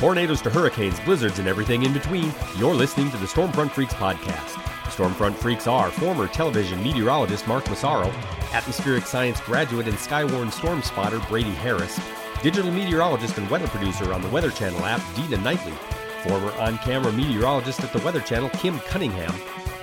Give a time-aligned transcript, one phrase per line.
[0.00, 4.56] tornadoes to hurricanes, blizzards, and everything in between, you're listening to the Stormfront Freaks podcast.
[4.84, 8.10] Stormfront Freaks are former television meteorologist Mark Massaro,
[8.54, 12.00] atmospheric science graduate and skywarn storm spotter Brady Harris,
[12.42, 15.74] digital meteorologist and weather producer on the Weather Channel app Dina Knightley,
[16.22, 19.34] former on camera meteorologist at the Weather Channel Kim Cunningham,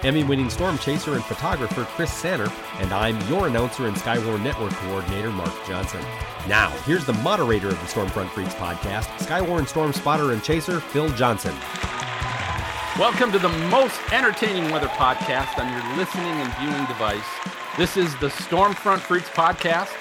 [0.08, 4.72] Emmy winning storm chaser and photographer Chris Sanner, and I'm your announcer and Skywarn Network
[4.72, 6.00] coordinator Mark Johnson.
[6.48, 11.10] Now, here's the moderator of the Stormfront Freaks podcast, Skywarn storm spotter and chaser Phil
[11.10, 11.54] Johnson.
[12.98, 17.28] Welcome to the most entertaining weather podcast on your listening and viewing device.
[17.76, 19.92] This is the Stormfront Freaks podcast.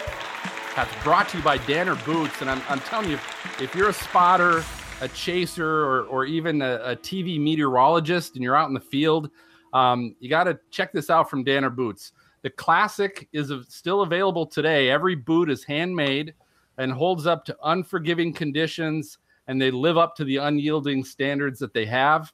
[0.77, 2.43] That's brought to you by Danner Boots.
[2.43, 3.19] And I'm, I'm telling you,
[3.61, 4.63] if you're a spotter,
[5.01, 9.33] a chaser, or, or even a, a TV meteorologist and you're out in the field,
[9.73, 12.13] um, you got to check this out from Danner Boots.
[12.43, 14.91] The classic is still available today.
[14.91, 16.35] Every boot is handmade
[16.79, 19.19] and holds up to unforgiving conditions,
[19.49, 22.33] and they live up to the unyielding standards that they have.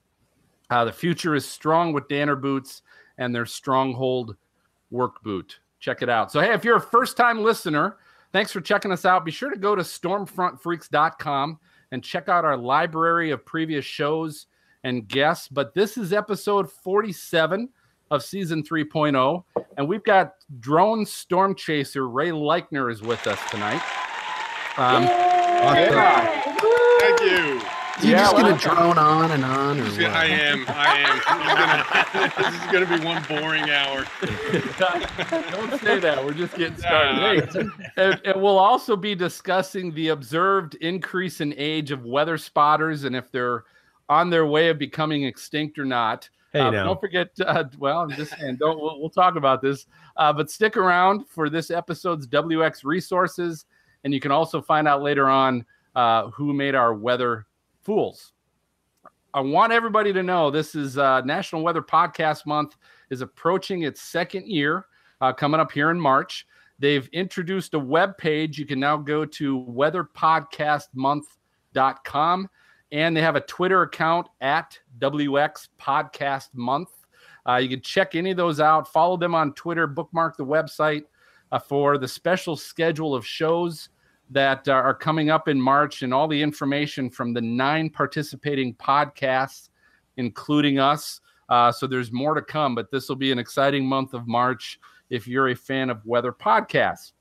[0.69, 2.81] Uh, the future is strong with Danner boots
[3.17, 4.35] and their Stronghold
[4.91, 5.59] work boot.
[5.79, 6.31] Check it out.
[6.31, 7.97] So, hey, if you're a first time listener,
[8.31, 9.25] thanks for checking us out.
[9.25, 11.59] Be sure to go to stormfrontfreaks.com
[11.91, 14.47] and check out our library of previous shows
[14.83, 15.47] and guests.
[15.47, 17.69] But this is episode 47
[18.11, 19.43] of season 3.0.
[19.77, 23.81] And we've got drone storm chaser Ray Leichner is with us tonight.
[24.77, 26.41] Um, yeah.
[26.99, 27.61] Thank you.
[27.95, 29.79] Are you yeah, just going to drone on and on?
[29.79, 30.65] Or yeah, I am.
[30.67, 31.21] I am.
[32.11, 34.05] Gonna, this is going to be one boring hour.
[35.51, 36.23] Don't say that.
[36.25, 37.55] We're just getting started.
[37.97, 43.15] and, and we'll also be discussing the observed increase in age of weather spotters and
[43.15, 43.65] if they're
[44.09, 46.29] on their way of becoming extinct or not.
[46.51, 47.29] Hey, uh, don't forget.
[47.39, 48.57] Uh, well, I'm just saying.
[48.57, 48.79] Don't.
[48.79, 49.85] We'll, we'll talk about this.
[50.17, 53.65] Uh, but stick around for this episode's WX resources,
[54.03, 57.47] and you can also find out later on uh, who made our weather
[57.81, 58.33] fools.
[59.33, 62.75] I want everybody to know this is uh, National Weather Podcast Month
[63.09, 64.85] is approaching its second year,
[65.21, 66.45] uh, coming up here in March.
[66.77, 68.59] They've introduced a web page.
[68.59, 72.49] You can now go to weatherpodcastmonth.com
[72.93, 76.89] and they have a Twitter account at WX Podcast Month.
[77.49, 78.87] Uh, you can check any of those out.
[78.93, 79.87] Follow them on Twitter.
[79.87, 81.01] Bookmark the website
[81.51, 83.89] uh, for the special schedule of shows
[84.29, 88.75] that uh, are coming up in March and all the information from the nine participating
[88.75, 89.69] podcasts,
[90.17, 91.19] including us.
[91.49, 94.79] Uh, so there's more to come, but this will be an exciting month of March
[95.09, 97.13] if you're a fan of weather podcasts.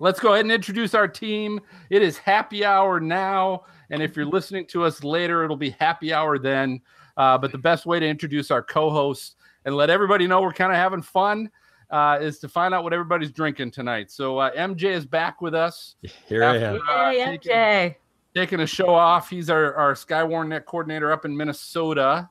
[0.00, 1.60] Let's go ahead and introduce our team.
[1.90, 3.64] It is happy hour now.
[3.90, 6.80] And if you're listening to us later, it'll be happy hour then.
[7.16, 9.34] Uh, but the best way to introduce our co hosts
[9.64, 11.50] and let everybody know we're kind of having fun
[11.90, 14.10] uh, is to find out what everybody's drinking tonight.
[14.10, 15.96] So uh, MJ is back with us.
[16.26, 16.80] Here after, I am.
[16.88, 17.94] Uh, hey, taking, MJ.
[18.34, 19.30] Taking a show off.
[19.30, 22.28] He's our, our Skywarn Net coordinator up in Minnesota.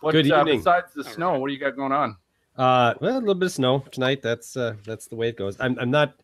[0.00, 0.58] What, Good uh, evening.
[0.58, 2.16] besides the snow, what do you got going on?
[2.56, 4.20] Uh, well, a little bit of snow tonight.
[4.20, 5.56] That's uh, that's the way it goes.
[5.60, 6.14] I'm I'm not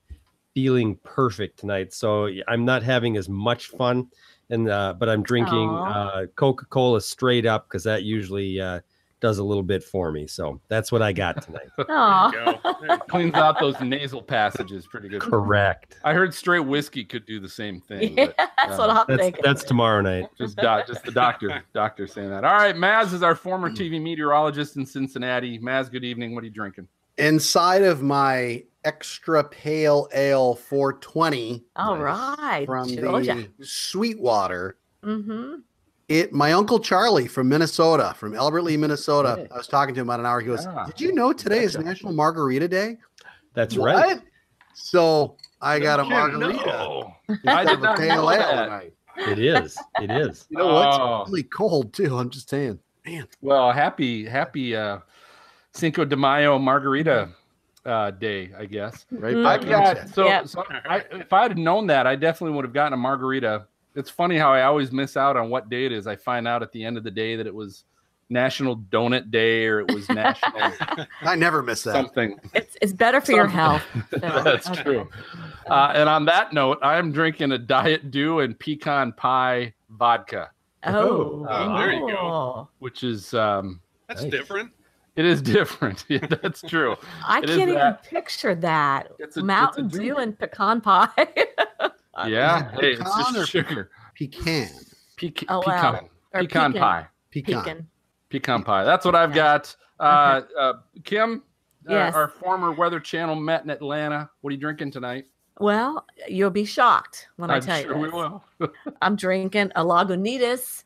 [0.55, 4.09] feeling perfect tonight, so I'm not having as much fun
[4.51, 8.81] and uh, but I'm drinking uh, Coca Cola straight up because that usually uh,
[9.21, 10.27] does a little bit for me.
[10.27, 11.69] So that's what I got tonight.
[13.09, 15.23] Cleans out those nasal passages pretty good.
[15.23, 15.99] Correct.
[16.05, 18.19] I heard straight whiskey could do the same thing.
[18.19, 19.43] Yeah, but, that's what I'm that's, thinking.
[19.43, 20.29] That's tomorrow night.
[20.39, 22.45] Just do, just the doctor doctor saying that.
[22.45, 25.59] All right, Maz is our former TV meteorologist in Cincinnati.
[25.59, 26.35] Maz, good evening.
[26.35, 26.89] What are you drinking?
[27.19, 31.65] Inside of my extra pale ale 420.
[31.77, 32.65] All right.
[32.67, 33.49] From Georgia.
[33.59, 34.77] the Sweetwater.
[35.05, 35.57] Mm-hmm.
[36.09, 39.37] It my uncle Charlie from Minnesota, from Albert Lea, Minnesota.
[39.39, 39.49] Hey.
[39.53, 40.41] I was talking to him about an hour.
[40.41, 40.85] He goes, Ah.
[40.85, 42.99] "Did you know today is National Margarita Day?"
[43.55, 43.95] That's What?
[43.95, 44.21] right.
[44.75, 46.53] So I got a margarita.
[46.67, 47.15] no.
[47.47, 48.93] I did a not pale ale tonight.
[49.17, 49.79] It is.
[50.03, 50.47] It is.
[50.51, 51.01] You know what?
[51.01, 51.21] Oh.
[51.23, 52.19] It's really cold too.
[52.19, 53.27] I'm just saying, man.
[53.41, 54.99] Well, happy happy uh,
[55.75, 57.31] Cinco de Mayo margarita
[57.85, 59.05] uh, day, I guess.
[59.11, 59.35] Right.
[59.35, 59.47] Mm.
[59.47, 60.49] I've back got so, Yep.
[60.49, 63.67] so I, if I had known that, I definitely would have gotten a margarita.
[63.97, 66.06] It's funny how I always miss out on what day it is.
[66.06, 67.85] I find out at the end of the day that it was
[68.31, 70.73] National Donut Day or it was National
[71.23, 71.93] I never miss that.
[71.93, 72.38] something.
[72.55, 73.82] It's it's better for your health.
[74.12, 74.82] So, That's okay.
[74.82, 75.09] true.
[75.69, 80.50] Uh, and on that note, I'm drinking a Diet Dew and pecan pie vodka,
[80.85, 82.69] Oh, Oh, there you go.
[82.79, 84.31] which is um, That's Nice.
[84.31, 84.71] different.
[85.16, 86.05] It is different.
[86.08, 86.96] yeah, that's true.
[87.26, 88.02] I It is can't even that.
[88.05, 89.06] picture that.
[89.06, 90.12] It's a- it's a Mountain drink.
[90.14, 91.08] Dew and pecan pie.
[92.28, 93.90] Yeah, is it hey, it's pecan or just sugar.
[94.16, 94.69] Pecan.
[95.16, 96.00] Pecan, Oh, pecan, wow.
[96.32, 96.72] Or pecan, pecan.
[96.81, 97.62] pie, Pecan.
[97.64, 97.87] Pecan.
[98.31, 98.84] pecan pie.
[98.84, 99.58] That's what I've Yeah.
[99.58, 99.76] got.
[99.99, 100.72] Uh, uh,
[101.02, 101.43] Kim,
[101.90, 104.31] uh, our former Weather Channel met in Atlanta.
[104.43, 105.26] What are you drinking tonight?
[105.58, 108.02] Well, you'll be shocked when I I'm tell sure you.
[108.02, 108.44] we will.
[109.02, 110.84] I'm drinking a Lagunitas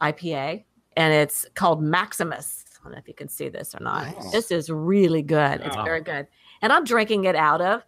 [0.00, 0.62] IPA,
[0.96, 2.64] and it's called Maximus.
[2.80, 4.04] I don't know if you can see this or not.
[4.06, 4.32] Nice.
[4.32, 5.60] This is really good.
[5.60, 5.84] It's Wow.
[5.84, 6.26] very good.
[6.62, 7.82] And I'm drinking it out of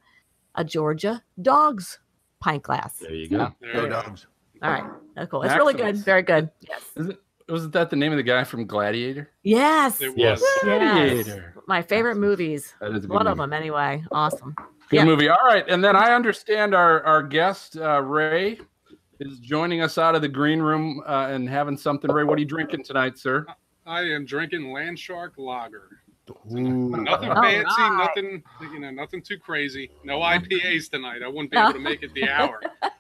[0.55, 1.99] a Georgia Dogs
[2.41, 2.97] pint glass.
[2.99, 3.53] There you go.
[3.61, 4.03] There Go you go.
[4.03, 4.27] dogs.
[4.63, 4.85] All right.
[5.15, 5.43] That's cool.
[5.43, 5.97] It's really good.
[5.97, 6.51] Very good.
[6.61, 6.83] Yes.
[6.97, 9.31] Isn't wasn't that the name of the guy from Gladiator?
[9.43, 10.01] Yes.
[10.01, 10.43] It Yes.
[10.63, 11.55] Gladiator.
[11.67, 12.75] My favorite movies.
[12.81, 14.05] That is a good One of them, anyway.
[14.13, 14.55] Awesome.
[14.89, 15.05] Good Yeah.
[15.05, 15.29] movie.
[15.29, 18.59] All right, and then I understand our our guest uh, Ray
[19.21, 22.11] is joining us out of the green room uh, and having something.
[22.11, 23.45] Ray, what are you drinking tonight, sir?
[23.87, 26.01] I am drinking Landshark Lager.
[26.53, 26.91] Ooh.
[26.91, 27.97] Nothing oh, fancy, right.
[27.97, 28.43] nothing
[28.73, 29.91] you know, nothing too crazy.
[30.05, 31.23] No IPAs tonight.
[31.25, 32.61] I wouldn't be able to make it the hour.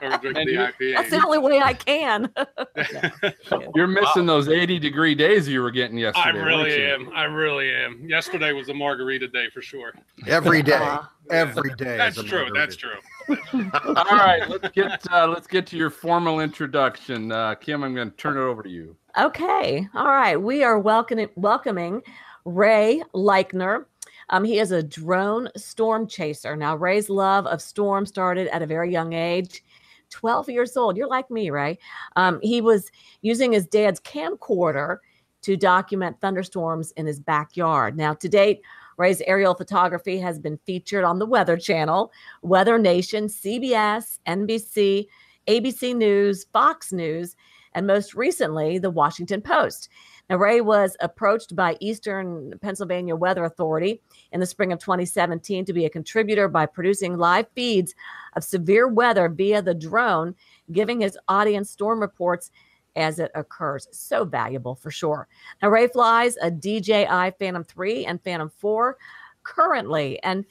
[0.00, 2.32] Or drink And the you- That's the only way I can.
[3.74, 6.38] You're missing those 80 degree days you were getting yesterday.
[6.38, 7.10] I really am.
[7.14, 8.08] I really am.
[8.08, 9.92] Yesterday was a margarita day for sure.
[10.26, 10.74] Every day.
[10.74, 11.96] Uh, Every day.
[11.98, 12.38] That's is a true.
[12.50, 12.60] margarita.
[12.60, 12.98] That's true.
[13.96, 17.30] All right, let's get uh, let's get to your formal introduction.
[17.30, 18.96] Uh, Kim, I'm going to turn it over to you.
[19.18, 19.86] Okay.
[19.94, 20.40] All right.
[20.40, 22.02] We are welcoming welcoming
[22.46, 23.84] Ray Leichner.
[24.30, 26.56] Um, he is a drone storm chaser.
[26.56, 29.62] Now, Ray's love of storm started at a very young age.
[30.10, 30.96] 12 years old.
[30.96, 31.78] You're like me, Ray.
[32.16, 32.90] Um, he was
[33.22, 34.98] using his dad's camcorder
[35.42, 37.96] to document thunderstorms in his backyard.
[37.96, 38.62] Now, to date,
[38.96, 45.06] Ray's aerial photography has been featured on the Weather Channel, Weather Nation, CBS, NBC,
[45.46, 47.36] ABC News, Fox News,
[47.74, 49.88] and most recently, the Washington Post.
[50.28, 54.02] Now, Ray was approached by Eastern Pennsylvania Weather Authority
[54.32, 57.94] in the spring of 2017 to be a contributor by producing live feeds
[58.36, 60.34] of severe weather via the drone,
[60.72, 62.50] giving his audience storm reports
[62.96, 63.86] as it occurs.
[63.92, 65.28] So valuable for sure.
[65.62, 68.96] Now, Ray flies a DJI Phantom 3 and Phantom 4
[69.44, 70.22] currently.
[70.22, 70.44] And,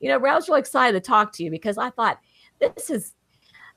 [0.00, 2.20] you know, Ray, was really excited to talk to you because I thought
[2.60, 3.14] this is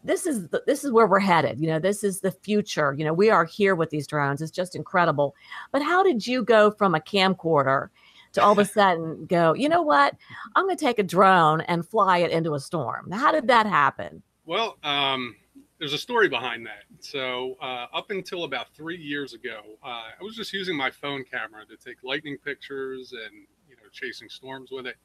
[0.04, 3.04] this is the, this is where we're headed you know this is the future you
[3.04, 5.36] know we are here with these drones it's just incredible
[5.72, 7.90] but how did you go from a camcorder
[8.34, 10.16] to all of a sudden go you know what
[10.56, 13.66] i'm going to take a drone and fly it into a storm how did that
[13.66, 15.36] happen Well, um,
[15.80, 16.84] there's a story behind that.
[17.00, 19.88] So uh, up until about three years ago, uh,
[20.20, 23.34] I was just using my phone camera to take lightning pictures and
[23.70, 24.96] you know chasing storms with it.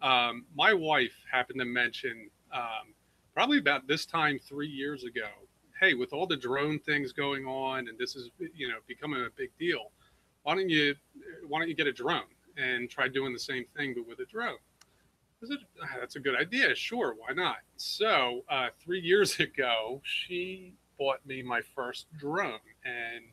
[0.00, 2.94] Um, my wife happened to mention um,
[3.34, 5.28] probably about this time three years ago.
[5.80, 9.30] Hey, with all the drone things going on, and this is you know becoming a
[9.36, 9.92] big deal,
[10.42, 10.94] why don't you
[11.48, 12.22] why don't you get a drone
[12.56, 14.58] and try doing the same thing but with a drone?
[15.42, 16.74] I said, "Ah, that's a good idea.
[16.74, 17.58] Sure, why not?
[17.76, 23.24] So uh, three years ago, she bought me my first drone, and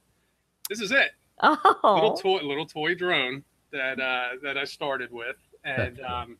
[0.69, 1.11] this is it.
[1.43, 6.37] Oh, Little toy, little toy drone that uh, that I started with, and um,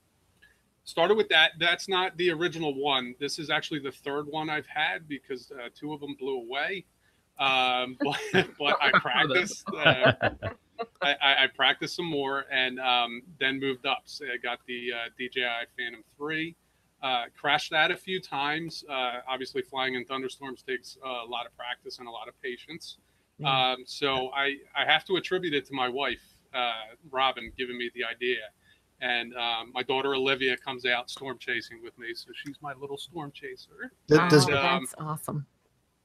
[0.83, 1.51] started with that.
[1.59, 3.15] That's not the original one.
[3.19, 6.85] This is actually the third one I've had because uh, two of them blew away.
[7.39, 7.97] Um,
[8.33, 9.65] but, but I practiced.
[11.01, 14.03] I, I, I practiced some more and um, then moved up.
[14.05, 16.55] So I got the uh, DJI Phantom 3,
[17.01, 18.83] uh, crashed that a few times.
[18.89, 22.97] Uh, obviously, flying in thunderstorms takes a lot of practice and a lot of patience.
[23.37, 23.71] Yeah.
[23.71, 26.21] Um, so I, I have to attribute it to my wife,
[26.53, 26.71] uh,
[27.09, 28.41] Robin, giving me the idea.
[29.01, 32.13] And um, my daughter Olivia comes out storm chasing with me.
[32.13, 33.91] So she's my little storm chaser.
[34.07, 35.47] Th- Does, um, that's awesome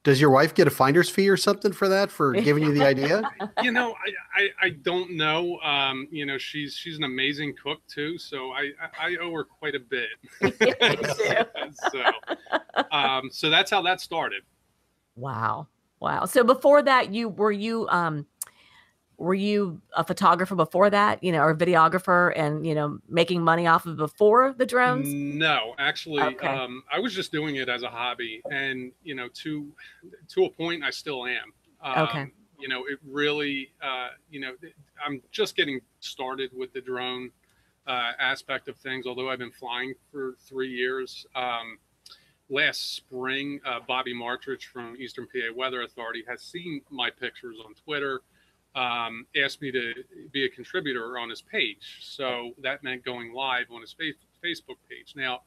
[0.07, 2.85] does your wife get a finder's fee or something for that for giving you the
[2.85, 3.29] idea?
[3.61, 5.59] you know, I, I, I don't know.
[5.59, 9.43] Um, you know, she's she's an amazing cook too, so I I, I owe her
[9.43, 10.07] quite a bit.
[11.91, 12.03] so,
[12.91, 14.43] um, so that's how that started.
[15.17, 15.67] wow
[15.99, 18.25] wow so before that you were you um
[19.17, 23.41] were you a photographer before that you know or a videographer and you know making
[23.41, 26.47] money off of before the drones No, actually, Okay.
[26.47, 29.71] um, I was just doing it as a hobby, and you know, to
[30.29, 31.53] to a point, I still am.
[31.81, 32.31] Um, Okay.
[32.59, 34.53] You know, it really, uh, you know,
[35.05, 37.31] I'm just getting started with the drone
[37.85, 39.05] uh, aspect of things.
[39.05, 41.25] Although I've been flying for three years.
[41.35, 41.77] Um,
[42.49, 47.73] last spring, uh, Bobby Martrich from Eastern PA Weather Authority has seen my pictures on
[47.75, 48.21] Twitter
[48.77, 49.93] um, asked me to
[50.31, 51.99] be a contributor on his page.
[52.01, 55.13] So that meant going live on his Facebook page.
[55.15, 55.41] Now,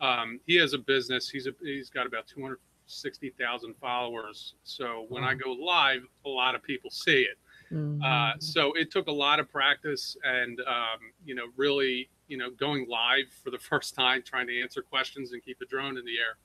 [0.00, 1.28] um, he has a business.
[1.28, 4.54] He's a, he's got about 260,000 followers.
[4.62, 7.38] So when I go live, a lot of people see it.
[7.72, 8.42] Uh, Mhm.
[8.42, 12.86] so it took a lot of practice and, um, you know, really, you know, going
[12.88, 16.16] live for the first time, trying to answer questions and keep a drone in the
[16.18, 16.36] air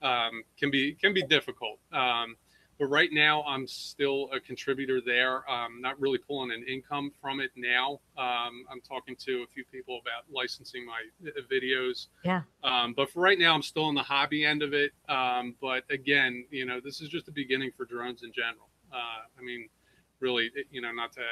[0.00, 1.80] um, can be can be difficult.
[1.92, 2.36] Um,
[2.78, 5.48] but right now I'm still a contributor there.
[5.50, 8.00] Um, not really pulling an income from it now.
[8.16, 12.06] Um, I'm talking to a few people about licensing my uh, videos.
[12.24, 12.42] Yeah.
[12.62, 14.92] Um, but for right now, I'm still in the hobby end of it.
[15.08, 18.68] Um, but again, you know, this is just the beginning for drones in general.
[18.92, 19.68] Uh, I mean,
[20.20, 21.22] really, you know, not to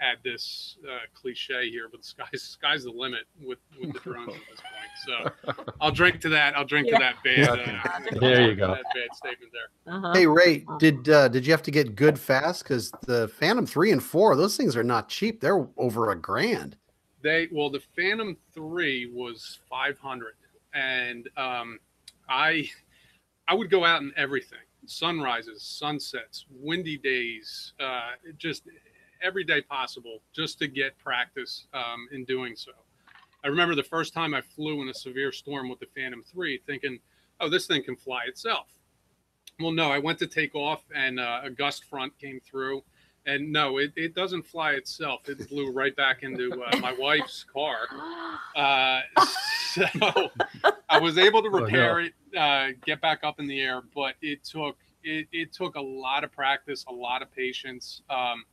[0.00, 4.34] add this uh, cliche here, but the sky's sky's the limit with with the drones
[4.34, 5.34] at this point.
[5.56, 6.56] So I'll drink to that.
[6.56, 6.98] I'll drink Yeah.
[6.98, 8.12] to that bad.
[8.14, 8.68] Uh, There you go.
[8.68, 9.94] That bad statement there.
[9.94, 10.12] Uh-huh.
[10.14, 12.62] Hey Ray, did uh, did you have to get good fast?
[12.62, 15.40] Because the Phantom three and four, those things are not cheap.
[15.40, 16.76] They're over a grand.
[17.22, 20.34] They well, the Phantom Three was 500,
[20.74, 21.78] and um,
[22.28, 22.70] I
[23.48, 28.62] I would go out in everything: sunrises, sunsets, windy days, uh, just
[29.22, 32.72] every day possible, just to get practice um, in doing so.
[33.44, 36.60] I remember the first time I flew in a severe storm with the Phantom Three,
[36.66, 36.98] thinking,
[37.40, 38.68] "Oh, this thing can fly itself."
[39.60, 42.82] Well, no, I went to take off, and uh, a gust front came through
[43.26, 45.28] and no, it, it doesn't fly itself.
[45.28, 47.76] It blew right back into uh, my wife's car.
[48.56, 49.02] Uh,
[49.72, 49.84] so
[50.88, 51.64] I was able to Oh, no.
[51.64, 55.76] repair it, uh, get back up in the air, but it took it, it took
[55.76, 58.02] a lot of practice, a lot of patience.
[58.10, 58.44] Um,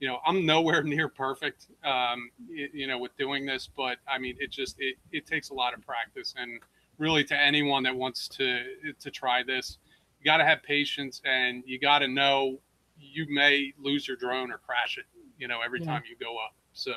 [0.00, 4.36] you know, I'm nowhere near perfect, um, you know, with doing this, but I mean,
[4.40, 6.60] it just it, it takes a lot of practice, and
[6.98, 9.78] really to anyone that wants to to try this,
[10.18, 12.60] you got to have patience, and you got to know
[12.98, 15.04] you may lose your drone or crash it,
[15.38, 15.84] you know, every Yeah.
[15.90, 16.54] time you go up.
[16.72, 16.94] So,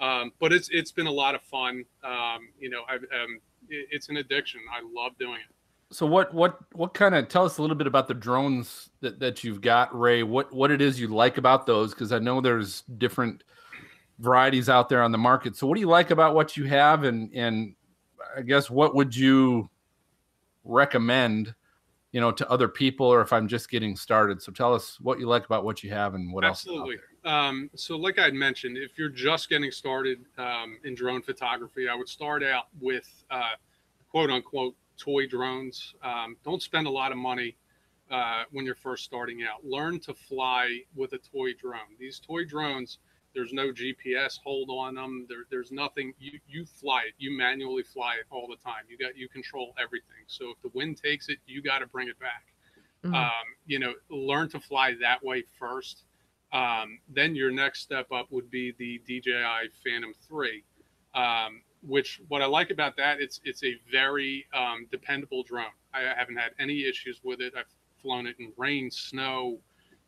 [0.00, 1.84] um, but it's it's been a lot of fun.
[2.02, 4.60] Um, you know, I've, um, it, it's an addiction.
[4.72, 5.54] I love doing it.
[5.90, 9.20] So what what what kind of tell us a little bit about the drones that,
[9.20, 10.22] that you've got, Ray?
[10.22, 11.94] What what it is you like about those?
[11.94, 13.42] Because I know there's different
[14.18, 15.56] varieties out there on the market.
[15.56, 17.74] So what do you like about what you have, and and
[18.36, 19.70] I guess what would you
[20.64, 21.54] recommend,
[22.12, 24.42] you know, to other people, or if I'm just getting started?
[24.42, 26.96] So tell us what you like about what you have and what Absolutely.
[26.96, 27.02] else.
[27.24, 31.88] Um, so, like I had mentioned, if you're just getting started um, in drone photography,
[31.88, 33.54] I would start out with uh,
[34.10, 35.94] quote unquote toy drones.
[36.02, 37.56] Um, don't spend a lot of money
[38.10, 39.64] uh, when you're first starting out.
[39.64, 41.96] Learn to fly with a toy drone.
[41.98, 42.98] These toy drones,
[43.34, 45.26] there's no GPS hold on them.
[45.28, 46.14] There, there's nothing.
[46.18, 47.14] You you fly it.
[47.18, 48.84] You manually fly it all the time.
[48.88, 50.24] You got you control everything.
[50.26, 52.44] So if the wind takes it, you got to bring it back
[53.04, 53.14] Mhm.
[53.14, 56.04] um, you know, learn to fly that way first.
[56.52, 60.64] Um, then your next step up would be the DJI Phantom 3,
[61.14, 65.66] um, which what I like about that, it's it's a very um, dependable drone.
[65.94, 67.54] I haven't had any issues with it.
[67.56, 69.58] I've flown it in rain, snow,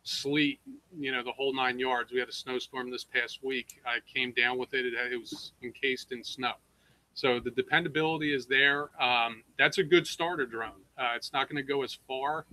[0.03, 0.61] sleet,
[0.99, 2.13] you know, the whole nine yards.
[2.13, 3.81] We had a snowstorm this past week.
[3.87, 4.87] I came down with it.
[4.87, 6.53] It, it was encased in snow.
[7.15, 8.91] So the dependability is there.
[9.03, 10.83] Um, that's a good starter drone.
[10.97, 12.47] Uh, it's not going to go as far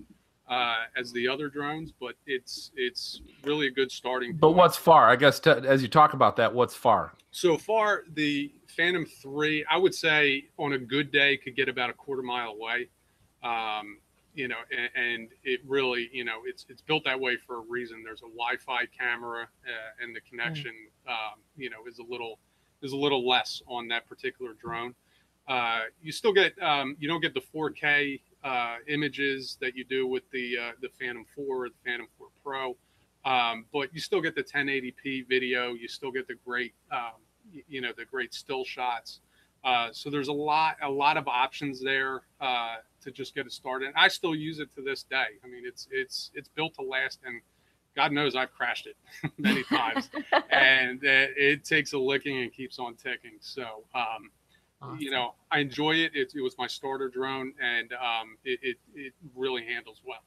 [0.48, 4.30] uh, as the other drones, but it's it's really a good starting.
[4.30, 4.40] Point.
[4.40, 5.08] But what's far?
[5.08, 7.12] I guess to, as you talk about that, what's far?
[7.30, 11.90] so far the Phantom Three, I would say on a good day could get about
[11.90, 12.88] a quarter mile away.
[13.42, 13.98] Um,
[14.34, 17.62] you know, and, and it really, you know, it's it's built that way for a
[17.68, 18.02] reason.
[18.04, 20.72] There's a Wi-Fi camera, uh, and the connection,
[21.08, 22.38] um, you know, is a little
[22.82, 24.94] is a little less on that particular drone.
[25.48, 30.06] Uh, you still get um, you don't get the 4K uh, images that you do
[30.06, 32.76] with the uh, the Phantom 4 or the Phantom 4 Pro,
[33.24, 35.74] um, but you still get the 1080p video.
[35.74, 37.20] You still get the great um,
[37.68, 39.20] you know the great still shots.
[39.64, 43.52] Uh, so there's a lot a lot of options there uh, to just get it
[43.52, 43.86] started.
[43.86, 45.26] And I still use it to this day.
[45.44, 47.40] I mean, it's it's it's built to last, and
[47.98, 48.96] God knows I've crashed it
[49.38, 50.08] many times
[50.50, 53.38] and uh, it takes a licking and keeps on ticking.
[53.40, 54.30] So, um,
[54.98, 56.12] you know, I enjoy it.
[56.14, 56.32] it.
[56.34, 60.22] It was my starter drone, and um, it, it it really handles well.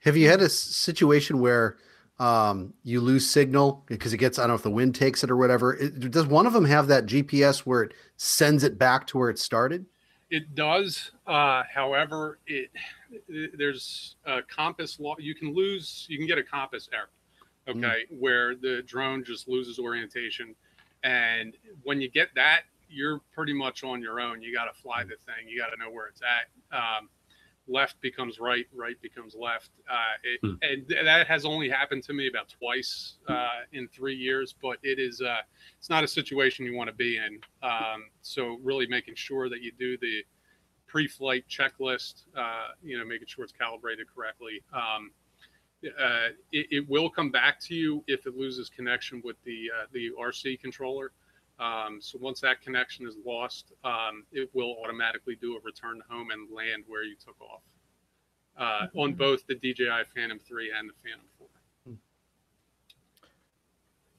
[0.00, 1.76] Have you had a situation where
[2.18, 5.30] um, you lose signal because it gets, I don't know if the wind takes it
[5.30, 5.74] or whatever?
[5.74, 9.30] It, does one of them have that GPS where it sends it back to where
[9.30, 9.86] it started?
[10.30, 11.10] It does.
[11.26, 12.70] Uh, however, it,
[13.28, 15.16] it- there's a compass law.
[15.18, 16.06] You can lose.
[16.08, 17.08] You can get a compass error.
[17.68, 20.56] Okay, where the drone just loses orientation,
[21.04, 21.54] and
[21.84, 24.42] when you get that, you're pretty much on your own.
[24.42, 25.48] You got to fly the thing.
[25.48, 26.76] You got to know where it's at.
[26.76, 27.08] Um,
[27.68, 28.66] left becomes right.
[28.74, 29.70] Right becomes left.
[29.88, 29.94] Uh,
[30.24, 30.54] it, Hmm.
[30.62, 34.54] And that has only happened to me about twice uh, in three years.
[34.60, 35.20] But it is.
[35.20, 35.40] Uh,
[35.78, 37.40] it's not a situation you want to be in.
[37.62, 40.22] Um, so really making sure that you do the
[40.86, 44.60] pre-flight checklist, uh, you know, making sure it's calibrated correctly.
[44.74, 45.12] Um,
[45.84, 49.86] uh, it, it will come back to you if it loses connection with the uh,
[49.92, 51.12] the RC controller.
[51.60, 56.02] Um, so once that connection is lost, um, it will automatically do a return to
[56.08, 57.62] home and land where you took off.
[58.56, 61.48] uh, on both the DJI Phantom 3 and the Phantom 4.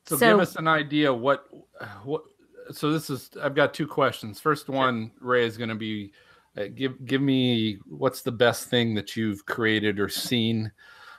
[0.08, 1.48] So, So- give us an idea what
[2.04, 2.24] what.
[2.72, 4.40] So this is I've got two questions.
[4.40, 6.12] First one, Ray is going to be
[6.58, 10.72] uh, give give me what's the best thing that you've created or seen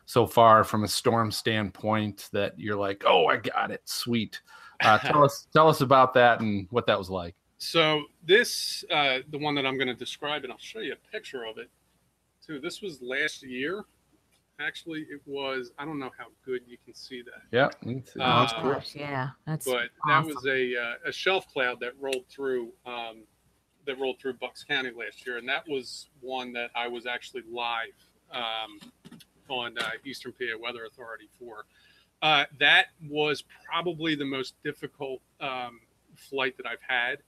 [0.05, 4.41] so far from a storm standpoint that you're like, oh, I got it, sweet.
[4.83, 7.35] Uh, tell us tell us about that and what that was like.
[7.59, 11.13] So this, uh, the one that I'm going to describe, and I'll show you a
[11.13, 11.71] picture of it
[12.45, 12.59] too.
[12.59, 13.85] This was last year.
[14.61, 15.73] Actually, it was.
[15.79, 18.73] I don't know how good you can see that, Yeah, it's- Uh, that's Oh, cool.
[18.75, 23.23] gosh, yeah, that's but that was a uh, a shelf cloud that rolled through um,
[23.87, 27.43] that rolled through Bucks County last year, and that was one that I was actually
[27.51, 27.95] live
[28.31, 28.79] um,
[29.49, 31.65] on uh, Eastern PA Weather Authority for.
[32.23, 35.81] Uh, that was probably the most difficult um,
[36.17, 37.19] flight that I've had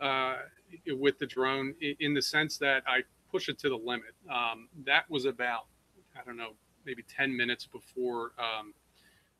[0.00, 0.42] uh,
[0.96, 4.14] with the drone, in the sense that I push it to the limit.
[4.28, 5.66] Um, that was about,
[6.20, 8.74] I don't know, maybe 10 minutes before um,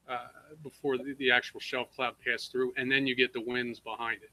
[0.09, 0.27] uh,
[0.65, 4.21] before the, the actual shelf cloud passed through, and then you get the winds behind
[4.23, 4.31] it.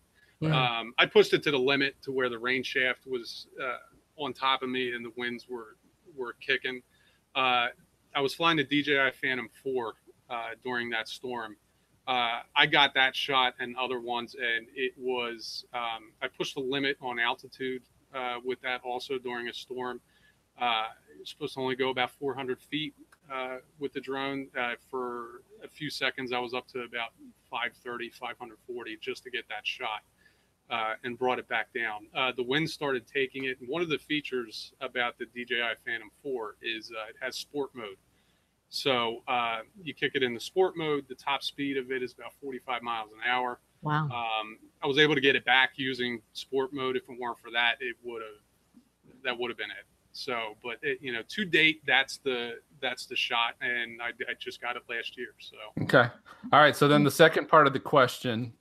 [0.51, 4.33] Um, I pushed it to the limit to where the rain shaft was uh, on
[4.33, 5.77] top of me and the winds were
[6.15, 6.81] were kicking.
[7.35, 7.67] Uh,
[8.15, 9.93] I was flying the DJI Phantom 4
[10.29, 11.55] uh, during that storm.
[12.07, 16.61] Uh, I got that shot and other ones, and it was um, I pushed the
[16.61, 17.83] limit on altitude
[18.15, 20.01] uh, with that also during a storm.
[20.59, 20.85] Uh,
[21.23, 22.95] supposed to only go about 400 feet
[23.31, 24.47] uh, with the drone.
[24.57, 27.11] Uh, for a few seconds, I was up to about
[27.49, 30.01] 530, 540 just to get that shot
[30.71, 32.07] uh, and brought it back down.
[32.35, 33.59] The wind started taking it.
[33.59, 37.97] And one of the features about the DJI Phantom 4 is it has sport mode.
[38.69, 41.05] So uh, you kick it in the sport mode.
[41.09, 43.59] The top speed of it is about 45 miles an hour.
[43.81, 44.05] wow.
[44.05, 46.95] Um, I was able to get it back using sport mode.
[46.95, 49.85] If it weren't for that, it would have that would have been it.
[50.11, 54.33] So, but it, you know, to date, that's the that's the shot, and I, I
[54.39, 55.29] just got it last year.
[55.39, 56.09] So Okay.
[56.51, 56.75] All right.
[56.75, 58.53] So then the second part of the question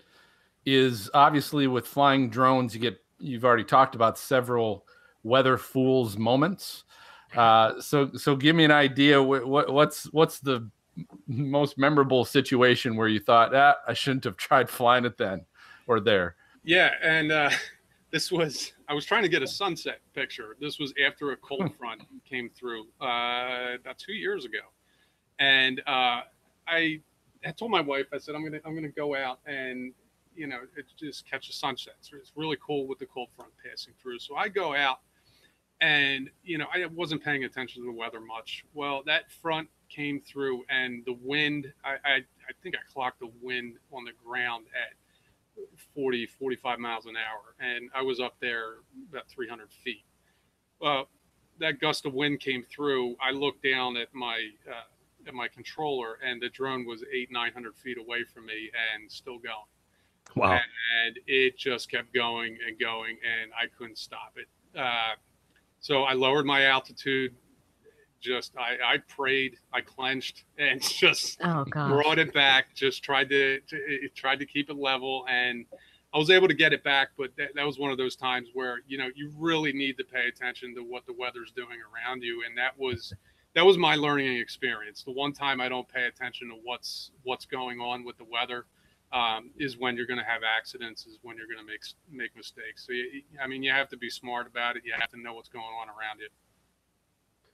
[0.64, 4.86] is obviously with flying drones, you get you've already talked about several
[5.22, 6.84] weather fools moments.
[7.36, 9.22] Uh, so so give me an idea.
[9.22, 10.68] What, what what's what's the
[11.26, 15.44] most memorable situation where you thought, ah, I shouldn't have tried flying it then
[15.86, 16.36] or there.
[16.64, 17.50] yeah, and uh,
[18.10, 20.56] this was I was trying to get a sunset picture.
[20.60, 24.58] This was after a cold front came through uh, about two years ago,
[25.38, 26.22] and uh,
[26.66, 27.00] I
[27.44, 29.92] I told my wife I said I'm gonna I'm gonna go out and
[30.34, 31.94] you know it, just catch a sunset.
[32.00, 34.18] So it's really cool with the cold front passing through.
[34.20, 35.00] So I go out
[35.80, 38.64] and you know I wasn't paying attention to the weather much.
[38.74, 43.30] Well, that front came through and the wind I I, I think I clocked the
[43.40, 44.94] wind on the ground at
[45.94, 47.54] 40 45 miles an hour.
[47.60, 48.76] And i was up there
[49.10, 50.04] about 300 feet.
[50.80, 51.08] Well
[51.60, 53.16] that gust of wind came through.
[53.20, 57.76] I looked down at my uh, at my controller and the drone was eight 900
[57.76, 59.56] feet away from me and still going.
[60.36, 60.52] Wow.
[60.52, 64.46] and it just kept going and going and i couldn't stop it.
[64.78, 65.14] Uh,
[65.80, 67.34] so i lowered my altitude.
[68.20, 73.60] Just I, I prayed i clenched and just Oh brought it back just tried to,
[73.60, 75.64] to it tried to keep it level and
[76.12, 78.48] i was able to get it back but that, that was one of those times
[78.54, 82.20] where you know you really need to pay attention to what the weather's doing around
[82.22, 83.14] you and that was
[83.54, 85.02] that was my learning experience.
[85.02, 88.66] The one time i don't pay attention to what's what's going on with the weather
[89.12, 92.36] um, is when you're going to have accidents is when you're going to make make
[92.36, 95.20] mistakes so you, i mean you have to be smart about it you have to
[95.20, 96.28] know what's going on around you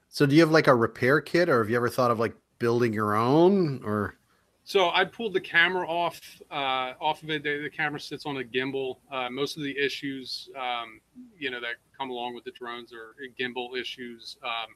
[0.09, 2.35] So do you have like a repair kit or have you ever thought of like
[2.59, 4.17] building your own or
[4.65, 7.43] So I pulled the camera off uh, off of it.
[7.43, 8.97] The, the camera sits on a gimbal.
[9.13, 11.01] Uh, most of the issues, um,
[11.39, 14.39] you know, that come along with the drones are gimbal issues.
[14.43, 14.75] Um,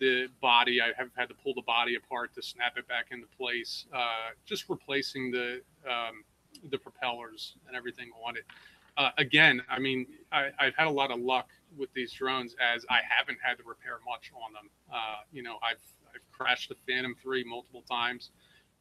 [0.00, 3.26] the body, I have had to pull the body apart to snap it back into
[3.38, 3.86] place.
[3.94, 6.24] Uh, just replacing the um,
[6.70, 8.44] the propellers and everything on it.
[8.96, 12.84] Uh, again, I mean, I, I've had a lot of luck with these drones as
[12.90, 14.70] I haven't had to repair much on them.
[14.92, 15.82] Uh, you know, I've
[16.12, 18.30] I've crashed the Phantom Three multiple times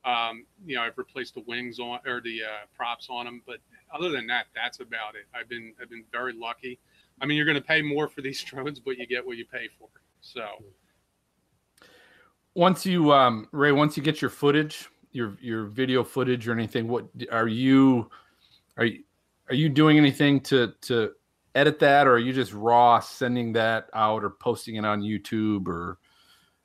[0.05, 3.57] um, you know, I've replaced the wings on or the uh, props on them, but
[3.93, 5.25] other than that, that's about it.
[5.33, 6.79] I've been I've been very lucky.
[7.21, 9.45] I mean, you're going to pay more for these drones, but you get what you
[9.45, 9.89] pay for.
[10.21, 10.45] So
[12.55, 16.87] Once you um Ray, once you get your footage, your your video footage or anything,
[16.87, 18.09] what are you
[18.77, 19.03] are you
[19.49, 21.11] are you doing anything to to
[21.55, 25.67] edit that or are you just raw sending that out or posting it on YouTube
[25.67, 25.97] or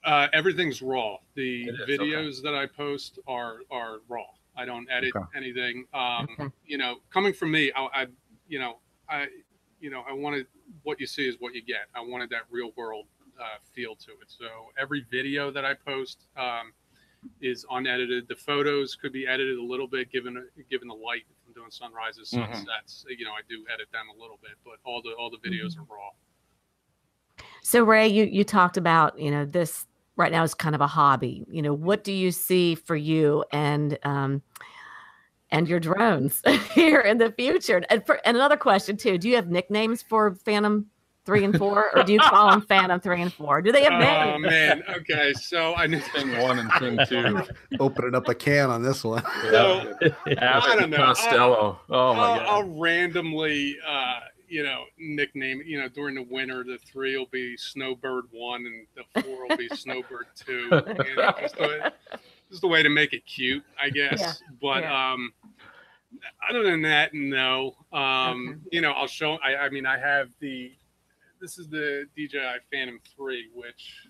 [0.04, 1.16] uh, everything's raw.
[1.34, 1.96] The It is, okay.
[1.96, 4.26] videos that I post are are raw.
[4.56, 5.24] I don't edit Okay.
[5.36, 5.86] anything.
[5.94, 6.50] Um, Okay.
[6.66, 8.06] You know, coming from me, I, I
[8.48, 9.28] you know I
[9.80, 10.46] you know I wanted
[10.82, 11.86] what you see is what you get.
[11.94, 13.06] I wanted that real world
[13.40, 14.28] uh, feel to it.
[14.28, 14.46] So
[14.78, 16.72] every video that I post um,
[17.40, 18.28] is unedited.
[18.28, 21.24] The photos could be edited a little bit given given the light.
[21.30, 22.46] If I'm doing sunrises, Mhm.
[22.46, 25.38] sunsets, you know, I do edit them a little bit, but all the all the
[25.38, 26.10] videos are raw.
[27.62, 30.86] So Ray, you you talked about you know this right now is kind of a
[30.86, 31.44] hobby.
[31.48, 34.42] You know, what do you see for you and um,
[35.50, 36.42] and your drones
[36.74, 37.82] here in the future?
[37.90, 40.90] And for, and another question too: Do you have nicknames for Phantom
[41.24, 43.62] three and four, or do you call them Phantom three and four?
[43.62, 44.22] Do they have names?
[44.26, 44.46] Oh names?
[44.50, 45.32] man, okay.
[45.34, 47.42] So I need Thing one and thing two.
[47.80, 49.22] Opening up a can on this one.
[49.50, 49.96] So
[50.38, 50.96] Abbott don't know.
[50.96, 51.80] Costello.
[51.90, 52.46] Oh my I'll, god.
[52.46, 55.62] I'll randomly, uh, you know, nickname.
[55.64, 59.56] You know, during the winter, the three will be Snowbird one, and the four will
[59.56, 60.68] be Snowbird two.
[61.06, 61.92] You know, just, a,
[62.50, 64.20] just a way to make it cute, I guess.
[64.20, 65.12] Yeah, But yeah.
[65.12, 65.32] um,
[66.48, 67.74] other than that, no.
[67.92, 68.58] Um, Okay.
[68.72, 69.38] you know, I'll show.
[69.44, 70.72] I, I mean, I have the.
[71.44, 74.06] This is the DJI Phantom three, which.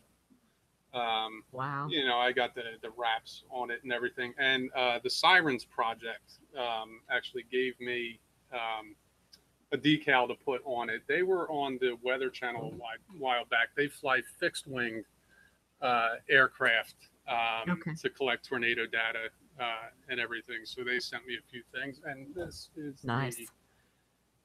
[0.94, 1.88] Um, Wow.
[1.90, 4.32] you know, I got the the wraps on it and everything.
[4.38, 8.20] And uh, the Sirens project um, actually gave me
[8.52, 8.94] um,
[9.72, 11.02] a decal to put on it.
[11.08, 13.70] They were on the Weather Channel a while, while back.
[13.76, 15.02] They fly fixed wing
[15.82, 16.94] uh, aircraft
[17.26, 17.94] um, Okay.
[18.00, 20.58] to collect tornado data uh, and everything.
[20.62, 23.34] So they sent me a few things, and this is Nice.
[23.34, 23.48] the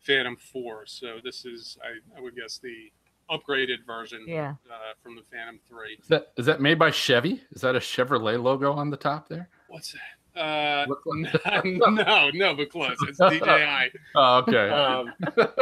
[0.02, 0.86] Phantom Four.
[0.86, 2.92] So this is, I, I would guess, the
[3.30, 4.56] upgraded version Yeah.
[4.72, 5.98] uh, from the Phantom Three.
[6.02, 7.42] Is that is that made by Chevy?
[7.52, 9.50] Is that a Chevrolet logo on the top there?
[9.68, 10.00] What's that?
[10.40, 12.96] Uh, like- no, no, but close.
[13.08, 13.92] It's DJI.
[14.16, 14.70] Oh, okay.
[14.70, 15.12] Um,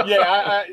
[0.06, 0.66] yeah, I, I,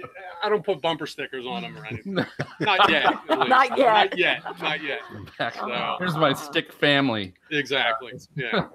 [0.45, 2.15] I don't put bumper stickers on them or anything.
[2.61, 3.15] Not yet.
[3.31, 3.79] Not yet.
[3.79, 4.43] Not yet.
[4.61, 4.99] Not yet.
[5.39, 7.35] Back- So- Here's my stick family.
[7.51, 8.13] Exactly.
[8.37, 8.67] Yeah.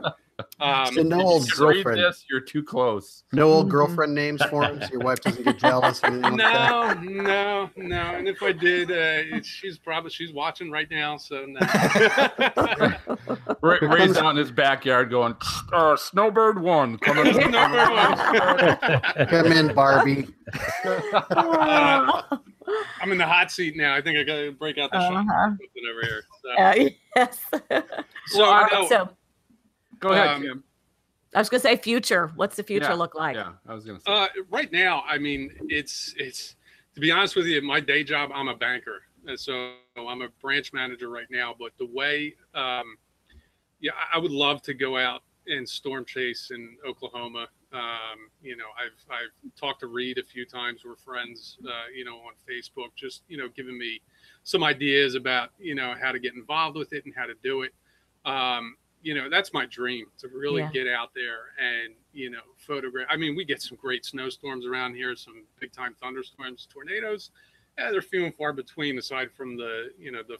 [0.60, 2.00] Um, So no old you can read girlfriend.
[2.04, 3.24] this, you're too close.
[3.34, 3.72] No old Mhm.
[3.72, 6.04] girlfriend names for him, so your wife doesn't get jealous.
[6.04, 7.96] or anything like no, no, no.
[8.16, 11.18] And if I did, uh, she's probably she's watching right now.
[11.18, 11.60] So no.
[13.62, 15.36] Ray, Here Ray's out in his backyard going,
[15.74, 17.36] uh, Snowbird one coming.
[17.52, 19.28] Number one.
[19.28, 20.28] Come in, Barbie.
[21.14, 22.22] Uh,
[23.02, 23.96] I'm in the hot seat now.
[23.96, 25.52] I think I gotta break out the shot Uh-huh.
[25.92, 26.24] over here.
[26.44, 27.40] So, Uh, yes.
[28.28, 29.10] so All I right, know- so
[30.00, 30.64] Go ahead, Um, Kim.
[31.36, 32.32] I was going to say future.
[32.36, 33.36] What's the future Yeah, look like?
[33.36, 34.12] Yeah, I was gonna say.
[34.12, 36.56] Uh, right now, I mean, it's it's
[36.96, 40.30] to be honest with you, my day job, I'm a banker, and so I'm a
[40.42, 41.56] branch manager right now.
[41.60, 42.98] But the way, um,
[43.80, 47.48] yeah, I- I would love to go out and storm chase in Oklahoma.
[47.72, 50.84] Um, you know, I've I've talked to Reed a few times.
[50.84, 52.96] We're friends, uh, you know, on Facebook.
[52.96, 54.02] Just you know, giving me
[54.44, 57.62] some ideas about you know how to get involved with it and how to do
[57.62, 57.74] it.
[58.26, 60.72] Um, you know, that's my dream to really Yeah.
[60.72, 63.08] get out there and you know photograph.
[63.10, 67.32] I mean, we get some great snowstorms around here, some big time thunderstorms, tornadoes.
[67.78, 70.38] Yeah, they're few and far between, aside from the you know the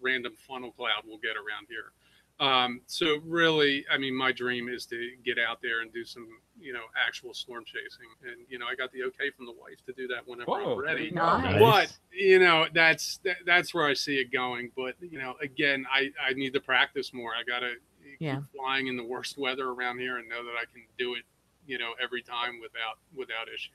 [0.00, 1.92] random funnel cloud we'll get around here.
[2.40, 6.26] Um, so really, I mean, my dream is to get out there and do some,
[6.58, 8.08] you know, actual storm chasing.
[8.26, 10.72] And you know, I got the okay from the wife to do that whenever Whoa,
[10.72, 11.10] I'm ready.
[11.12, 11.60] Nice.
[11.60, 14.72] But you know, that's that, that's where I see it going.
[14.74, 17.30] But you know, again, I I need to practice more.
[17.32, 17.74] I gotta
[18.20, 18.36] Yeah.
[18.36, 21.22] keep flying in the worst weather around here and know that I can do it,
[21.66, 23.70] you know, every time without without issue.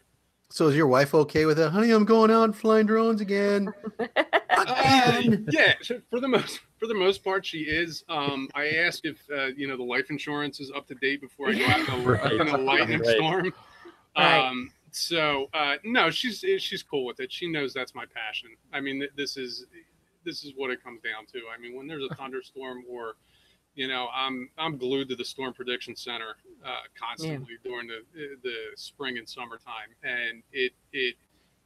[0.50, 1.69] So is your wife okay with it?
[1.71, 3.73] Honey, I'm going out flying drones again.
[4.60, 5.21] Uh,
[5.52, 5.73] yeah,
[6.10, 8.04] for the most for the most part, she is.
[8.10, 11.50] Um, I ask if uh, you know the life insurance is up to date before
[11.50, 12.32] I go out in a, Right.
[12.34, 13.15] in a lightning Right.
[13.17, 13.54] storm.
[14.17, 14.47] Right.
[14.47, 17.32] Um, so uh, no, she's she's cool with it.
[17.32, 18.50] She knows that's my passion.
[18.73, 19.67] I mean, th- this is
[20.26, 21.41] this is what it comes down to.
[21.56, 23.13] I mean, when there's a thunderstorm or
[23.78, 26.36] you know, I'm I'm glued to the Storm Prediction Center
[26.66, 28.02] uh, constantly during the
[28.44, 31.13] the spring and summertime, and it it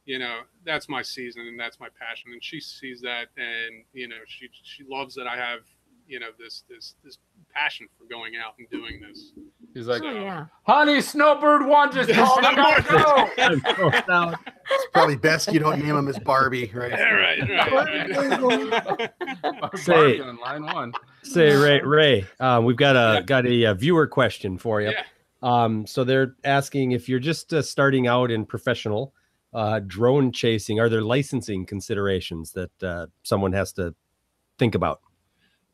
[0.04, 4.08] you know that's my season and that's my passion, and she sees that, and you
[4.08, 5.60] know she she loves that I have
[6.06, 7.16] you know this this this
[7.54, 9.32] passion for going out and doing this.
[9.72, 10.44] He's like, Oh, yeah.
[10.66, 12.44] honey, Snowbird one just called.
[12.44, 13.58] I gotta
[14.06, 14.34] go.
[14.70, 16.90] It's probably best you don't name him as Barbie, right?
[16.90, 19.78] Yeah, right, right, right.
[19.78, 20.92] Say- Barbie on line one.
[21.22, 23.22] Say Ray, Ray, uh, we've got a Yeah.
[23.22, 24.90] got a, uh viewer question for you.
[24.90, 25.04] yeah.
[25.42, 29.12] Um, so they're asking if you're just uh, starting out in professional
[29.52, 33.94] uh, drone chasing, are there licensing considerations that uh, someone has to
[34.58, 35.00] think about?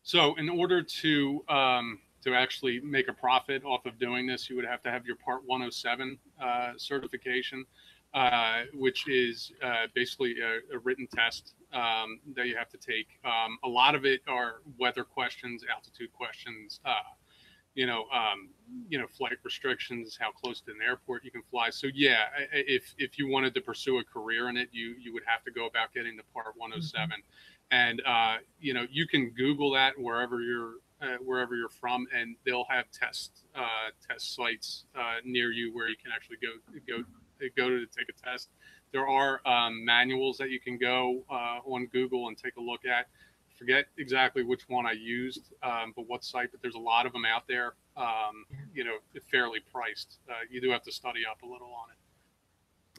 [0.02, 4.56] So, in order to um, to actually make a profit off of doing this, you
[4.56, 7.64] would have to have your Part 107 uh, certification,
[8.14, 13.06] uh, which is uh, basically a, a written test um, that you have to take.
[13.24, 16.80] Um, a lot of it are weather questions, altitude questions.
[16.84, 16.94] Uh,
[17.74, 18.48] you know, um,
[18.88, 21.70] you know, flight restrictions, how close to an airport you can fly.
[21.70, 25.22] So yeah, if if you wanted to pursue a career in it, you you would
[25.26, 27.20] have to go about getting the Part 107, mm-hmm.
[27.70, 32.34] and uh, you know, you can Google that wherever you're uh, wherever you're from, and
[32.44, 36.48] they'll have test uh, test sites uh, near you where you can actually go
[36.88, 37.04] go
[37.56, 38.48] go to take a test.
[38.92, 42.84] There are um, manuals that you can go uh, on Google and take a look
[42.84, 43.06] at.
[43.58, 46.50] Forget exactly which one I used, um, but what site.
[46.52, 47.74] But there's a lot of them out there.
[47.96, 48.98] Um, you know,
[49.30, 50.18] fairly priced.
[50.30, 51.96] Uh, you do have to study up a little on it.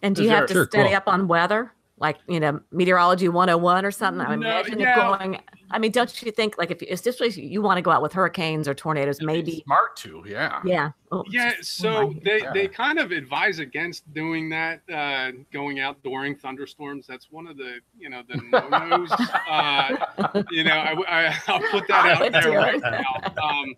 [0.02, 0.98] And do you have to sure, study cool.
[0.98, 1.74] up on weather?
[2.00, 4.96] Like you know meteorology 101 or something i no, imagine yeah.
[4.96, 5.40] going
[5.72, 8.14] i mean don't you think like if especially if you want to go out with
[8.14, 10.62] hurricanes or tornadoes maybe smart to yeah.
[10.64, 10.92] Yeah.
[11.12, 16.36] Oh, yeah so they they kind of advise against doing that uh, going out during
[16.36, 17.08] thunderstorms.
[17.08, 19.12] That's one of the you know the no-nos
[19.50, 23.44] uh, you know I, will put that out there right now.
[23.44, 23.76] Um,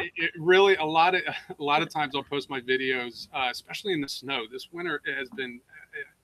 [0.00, 1.22] it, it really a lot of
[1.58, 4.42] a lot of times i'll post my videos uh, especially in the snow.
[4.50, 5.60] This winter has been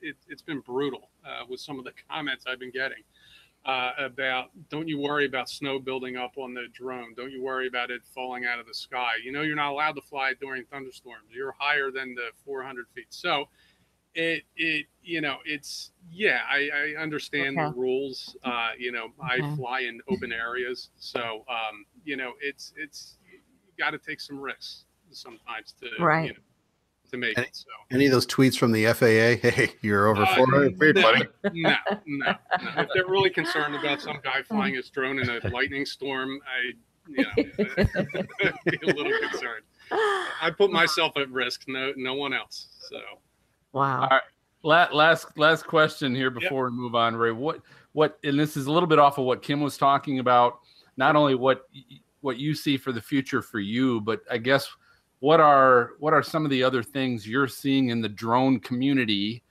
[0.00, 3.02] it, has been brutal uh, with some of the comments I've been getting
[3.64, 7.14] uh, about don't you worry about snow building up on the drone.
[7.14, 9.12] Don't you worry about it falling out of the sky.
[9.22, 11.28] You know, you're not allowed to fly during thunderstorms.
[11.30, 13.06] You're higher than the 400 feet.
[13.10, 13.48] So
[14.14, 17.68] it, it, you know, it's, yeah, I, I understand okay.
[17.68, 18.36] the rules.
[18.42, 19.44] Uh, you know, okay.
[19.44, 20.90] I fly in open areas.
[20.98, 23.38] So, um, you know, it's, it's, you
[23.78, 26.28] got to take some risks sometimes to, right.
[26.28, 26.38] You know,
[27.08, 27.56] to make any, it.
[27.56, 31.02] So any of those tweets from the FAA, hey, you're over uh, 400 feet, no,
[31.02, 31.24] buddy.
[31.52, 32.34] No, no, no.
[32.76, 36.72] If they're really concerned about some guy flying his drone in a lightning storm, I,
[37.08, 38.24] you know,
[38.64, 39.64] be a little concerned.
[39.90, 42.68] I put myself at risk, no, no one else.
[42.88, 43.00] So,
[43.72, 44.02] wow.
[44.02, 44.22] All right.
[44.92, 46.72] Last last question here before yep.
[46.72, 47.30] we move on, Ray.
[47.30, 50.58] What what and this is a little bit off of what Kim was talking about.
[50.96, 51.68] Not only what
[52.20, 54.68] what you see for the future for you, but I guess
[55.20, 59.42] what are what are some of the other things you're seeing in the drone community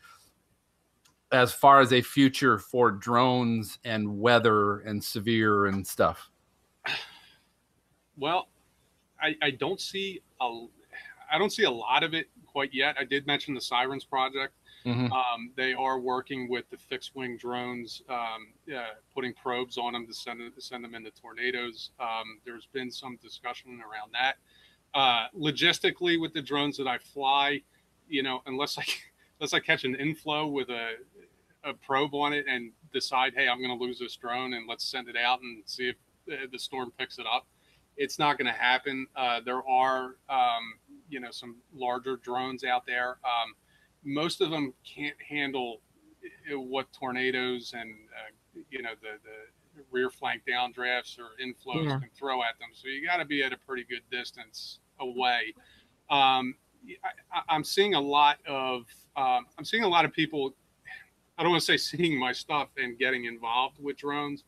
[1.31, 6.29] as far as a future for drones and weather and severe and stuff?
[8.17, 8.47] Well,
[9.21, 10.65] I, I don't see a
[11.31, 12.95] I don't see a lot of it quite yet.
[12.99, 14.53] I did mention the Sirens project.
[14.85, 15.11] Mm-hmm.
[15.11, 18.53] Um, they are working with the fixed wing drones, um,
[19.13, 21.91] putting probes on them to send, send them into tornadoes.
[21.99, 24.37] Um, there's been some discussion around that
[24.97, 27.61] uh, logistically with the drones that I fly,
[28.09, 28.83] you know, unless I
[29.39, 30.93] unless I catch an inflow with a
[31.63, 34.83] a probe on it and decide, hey, I'm going to lose this drone and let's
[34.83, 37.45] send it out and see if the storm picks it up.
[37.95, 39.05] It's not going to happen.
[39.15, 40.75] Uh, there are, um,
[41.09, 43.17] you know, some larger drones out there.
[43.23, 43.53] Um,
[44.03, 45.81] most of them can't handle
[46.51, 51.99] uh, what tornadoes and uh, you know the the rear flank downdrafts or inflows yeah.
[51.99, 52.69] can throw at them.
[52.73, 55.53] So you got to be at a pretty good distance away.
[56.09, 56.55] Um,
[57.49, 60.53] I, am seeing a lot of um, I'm seeing a lot of people.
[61.37, 64.43] I don't want to say seeing my stuff and getting involved with drones,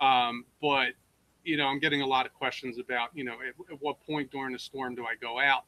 [0.00, 0.88] um, but
[1.44, 4.30] you know I'm getting a lot of questions about you know at, at what point
[4.30, 5.64] during the storm do I go out?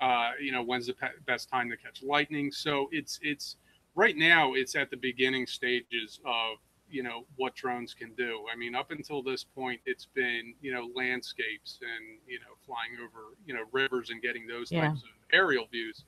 [0.00, 2.52] Uh, you know when's the pe- best time to catch lightning?
[2.52, 3.56] So it's it's
[3.94, 6.58] right now it's at the beginning stages of
[6.92, 8.44] you know what drones can do.
[8.52, 12.92] I mean, up until this point, it's been you know landscapes and you know flying
[13.02, 14.88] over you know rivers and getting those yeah.
[14.88, 16.04] types of aerial views.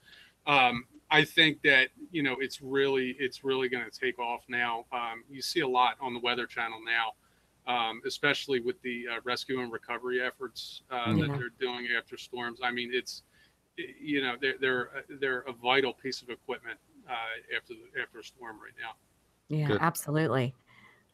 [0.47, 4.85] Um, I think that you know it's really it's really going to take off now.
[4.93, 9.21] Um, you see a lot on the Weather Channel now, um, especially with the uh,
[9.25, 11.21] rescue and recovery efforts uh, mm-hmm.
[11.21, 12.61] that they're doing after storms.
[12.63, 13.23] I mean, it's
[13.77, 18.25] you know they're they're they're a vital piece of equipment uh, after the, after a
[18.25, 18.95] storm right now.
[19.49, 19.81] Yeah, Good.
[19.81, 20.55] absolutely.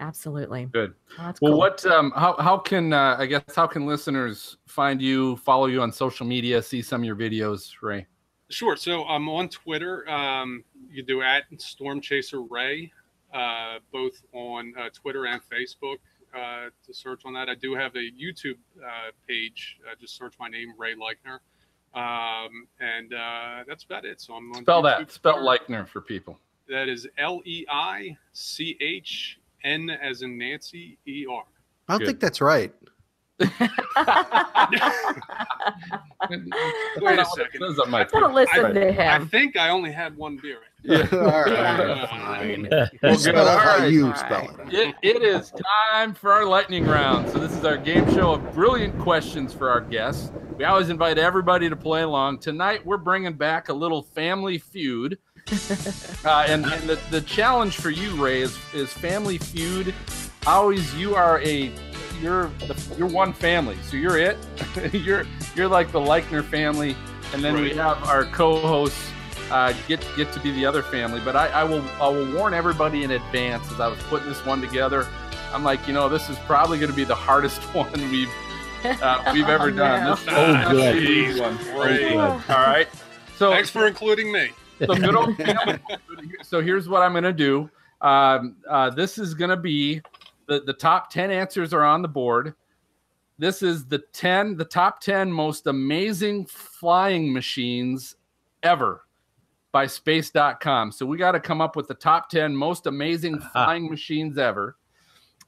[0.01, 0.65] Absolutely.
[0.67, 0.95] Good.
[1.19, 1.59] Oh, well, cool.
[1.59, 5.83] what, um, how, how can, uh, I guess, how can listeners find you, follow you
[5.83, 8.07] on social media, see some of your videos, Ray?
[8.49, 8.77] Sure.
[8.77, 10.09] So I'm on Twitter.
[10.11, 12.91] Um, you do at Storm Chaser Ray,
[13.33, 15.99] uh, both on uh, Twitter and Facebook.
[16.35, 19.79] Uh, to search on that, I do have a YouTube uh, page.
[19.85, 21.41] Uh, just search my name, Ray Leichner,
[21.95, 24.21] um, and uh, that's about it.
[24.21, 25.13] So I'm on spell YouTube that.
[25.13, 26.39] Spell Leichner for people.
[26.69, 31.45] That is L E I C H N as in Nancy, E R.
[31.89, 32.07] I don't Good.
[32.07, 32.73] think that's right.
[33.41, 33.51] Wait
[37.19, 37.63] a second.
[37.63, 39.23] I want to listen I, to him.
[39.23, 40.59] I think I only had one beer.
[40.83, 41.09] Yeah.
[41.13, 42.09] all right.
[42.09, 42.69] Fine.
[43.03, 44.75] We'll spell it how you spell it.
[44.75, 44.95] it.
[45.03, 45.53] It is
[45.91, 47.31] time for our lightning round.
[47.31, 50.33] So this is our game show of brilliant questions for our guests.
[50.59, 52.41] We always invite everybody to play along.
[52.41, 55.19] Tonight we're bringing back a little family feud.
[56.25, 59.95] Uh, and, and the, the challenge for you, Ray, is, is Family Feud.
[60.47, 61.73] Always, you are a
[62.21, 64.37] you're the, you're one family, so you're it.
[64.93, 65.25] you're
[65.55, 66.95] you're like the Leichner family,
[67.33, 69.11] and then we have our co-hosts
[69.51, 71.21] uh, get get to be the other family.
[71.25, 74.45] But I, I will I will warn everybody in advance as I was putting this
[74.47, 75.07] one together.
[75.53, 78.31] I'm like, you know, this is probably going to be the hardest one we've
[78.85, 80.05] uh, we've ever Oh, done.
[80.05, 80.15] no.
[80.15, 80.95] This Oh, a good.
[81.03, 81.57] big one.
[81.75, 82.17] Great.
[82.17, 82.89] All right.
[83.37, 84.51] So Thanks for including me.
[84.81, 85.37] So good old.
[86.43, 87.71] So here's what I'm going to do.
[88.01, 90.01] Um, uh, this is going to be
[90.47, 92.55] the the top ten answers are on the board.
[93.39, 98.17] This is the ten, the top ten most amazing flying machines
[98.63, 99.05] ever
[99.73, 100.93] by Space.com.
[100.93, 104.77] So we got to come up with the top ten most amazing flying machines ever.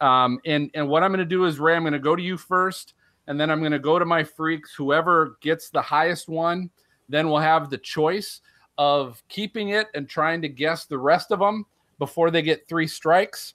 [0.01, 2.23] Um, and and what I'm going to do is Ray, I'm going to go to
[2.23, 2.95] you first,
[3.27, 4.75] and then I'm going to go to my freaks.
[4.75, 6.71] Whoever gets the highest one,
[7.09, 8.41] then we'll have the choice
[8.79, 11.67] of keeping it and trying to guess the rest of them
[11.99, 13.55] before they get three strikes,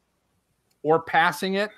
[0.84, 1.70] or passing it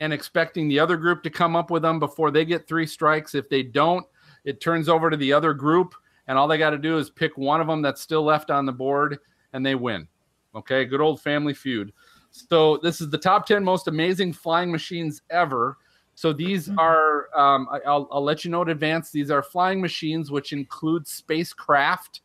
[0.00, 3.34] and expecting the other group to come up with them before they get three strikes.
[3.34, 4.06] If they don't,
[4.44, 5.94] it turns over to the other group,
[6.26, 8.64] and all they got to do is pick one of them that's still left on
[8.64, 9.18] the board,
[9.52, 10.08] and they win.
[10.54, 11.92] Okay, good old family feud.
[12.30, 15.78] So this is the top ten most amazing flying machines ever.
[16.14, 19.10] So these are, um, I, I'll, I'll let you know in advance.
[19.10, 22.20] These are flying machines, which include spacecraft.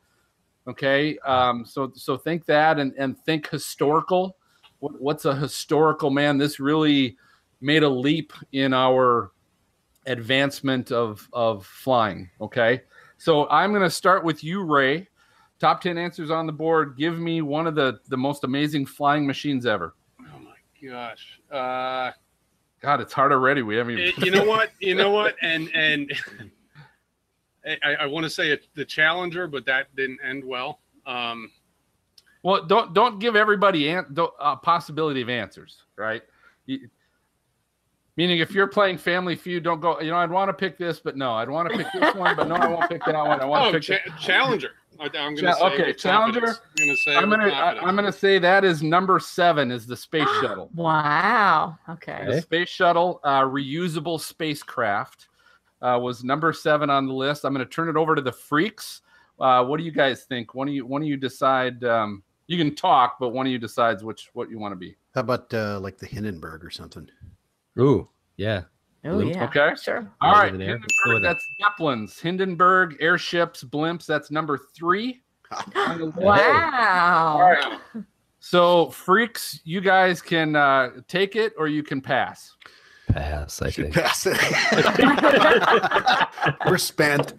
[0.67, 4.35] Okay, um, so so think that and and think historical.
[4.79, 6.37] What, what's a historical man?
[6.37, 7.17] This really
[7.61, 9.31] made a leap in our
[10.05, 12.29] advancement of of flying.
[12.39, 12.81] Okay,
[13.17, 15.07] so I'm going to start with you, Ray.
[15.59, 16.95] Top ten answers on the board.
[16.97, 19.95] Give me one of the the most amazing flying machines ever.
[20.21, 21.39] Oh my gosh.
[21.51, 22.11] Uh,
[22.81, 23.61] God, it's hard already.
[23.61, 24.23] We haven't even.
[24.23, 24.71] you know what?
[24.79, 25.35] You know what?
[25.41, 26.11] And and
[27.83, 30.79] I, I want to say it, the Challenger, but that didn't end well.
[31.05, 31.51] Um,
[32.43, 36.21] Well, don't don't give everybody an, don't, a possibility of answers, right?
[36.65, 36.89] You-
[38.15, 39.99] meaning, if you're playing Family Feud, don't go.
[40.01, 42.35] You know, I'd want to pick this, but no, I'd want to pick this one,
[42.35, 43.39] but no, I won't pick that one.
[43.41, 44.03] I want to oh, pick.
[44.05, 44.71] cha- Challenger.
[44.99, 46.39] I, I'm going to Cha- say okay, Challenger.
[46.41, 46.61] confidence.
[46.77, 47.87] I'm going to say I'm gonna I.
[47.87, 50.69] I'm gonna say that is number seven is the space shuttle.
[50.75, 51.77] Wow.
[51.87, 52.25] Okay.
[52.27, 55.28] The space shuttle, uh, reusable spacecraft,
[55.81, 57.45] uh, was number seven on the list.
[57.45, 59.01] I'm going to turn it over to the freaks.
[59.39, 60.53] Uh, what do you guys think?
[60.53, 61.83] One of you, one of you decide.
[61.83, 64.95] Um, you can talk, but one of you decides which what you want to be.
[65.13, 67.07] How about uh, like the Hindenburg or something?
[67.79, 68.63] Ooh, yeah.
[69.05, 69.45] Oh yeah.
[69.45, 69.73] Okay.
[69.81, 70.11] Sure.
[70.19, 70.79] All Right right, over there.
[70.79, 74.05] Let's go Hindenburg, that's Zeppelins, Hindenburg, airships, blimps.
[74.05, 75.21] That's number three.
[75.75, 76.17] on the list.
[76.17, 77.37] Wow.
[77.39, 77.79] All right.
[78.41, 82.55] So, freaks, you guys can uh, take it or you can pass.
[83.09, 83.95] Pass, I Should think.
[83.95, 84.37] pass it.
[86.65, 87.33] We're spent.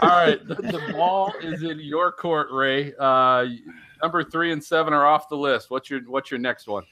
[0.00, 2.94] All right, the, the ball is in your court, Ray.
[2.98, 3.46] Uh,
[4.02, 5.70] number three and seven are off the list.
[5.70, 6.84] What's your What's your next one?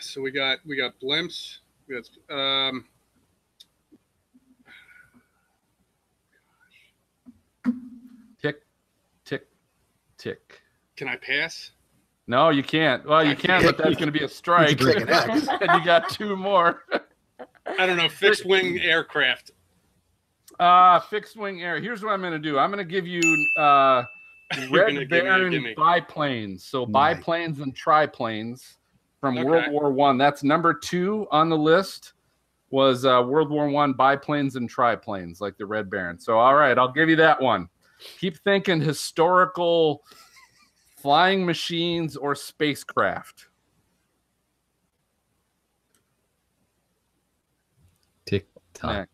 [0.00, 1.58] So we got we got blimps.
[1.88, 2.84] We got um,
[8.40, 8.62] Tick,
[9.24, 9.46] tick,
[10.16, 10.60] tick.
[10.96, 11.72] can I pass?
[12.28, 13.04] No, you can't.
[13.06, 14.68] Well, you can, but that's going to be a strike.
[14.70, 15.48] You can take an X.
[15.60, 16.84] and you got two more.
[17.78, 18.08] I don't know.
[18.08, 19.50] Fixed wing aircraft.
[20.60, 21.80] Uh, fixed wing air.
[21.80, 22.58] Here's what I'm going to do.
[22.58, 23.20] I'm going to give you
[23.56, 24.02] uh,
[24.70, 25.74] Red give me a Baron gimme.
[25.74, 26.64] biplanes.
[26.64, 27.16] So Nice.
[27.16, 28.74] biplanes and triplanes
[29.20, 29.46] from Okay.
[29.48, 30.18] World War One.
[30.18, 32.12] That's number two on the list.
[32.70, 36.18] Was uh, World War One biplanes and triplanes like the Red Baron.
[36.18, 37.68] So all right, I'll give you that one.
[38.20, 40.02] Keep thinking historical
[41.00, 43.46] flying machines or spacecraft.
[48.26, 49.08] Tick tock.